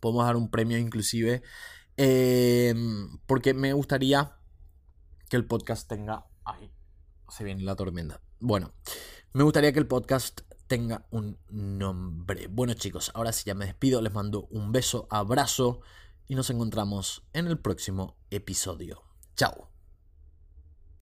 [0.00, 1.42] Podemos dar un premio inclusive,
[1.96, 4.36] em, porque me gustaría
[5.28, 6.26] que el podcast tenga...
[6.44, 6.72] Ay,
[7.28, 8.20] se viene la tormenta.
[8.40, 8.72] Bueno,
[9.32, 12.48] me gustaría que el podcast tenga un nombre.
[12.48, 15.82] Bueno chicos, ahora sí ya me despido, les mando un beso, abrazo
[16.28, 19.02] y nos encontramos en el próximo episodio.
[19.36, 19.71] Chao.